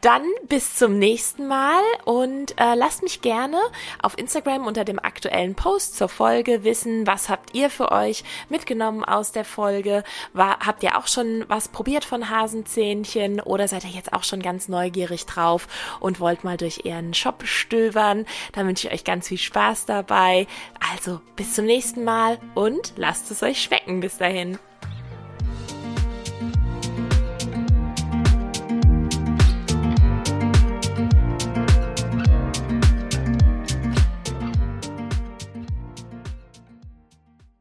[0.00, 3.58] Dann bis zum nächsten Mal und äh, lasst mich gerne
[4.02, 9.04] auf Instagram unter dem aktuellen Post zur Folge wissen, was habt ihr für euch mitgenommen
[9.04, 10.04] aus der Folge?
[10.32, 14.40] War, habt ihr auch schon was probiert von Hasenzähnchen oder seid ihr jetzt auch schon
[14.40, 15.66] ganz neugierig drauf
[15.98, 18.24] und wollt mal durch ihren Shop stöbern?
[18.52, 20.46] Dann wünsche ich euch ganz viel Spaß dabei.
[20.92, 24.58] Also bis zum nächsten Mal und lasst es euch schmecken bis dahin.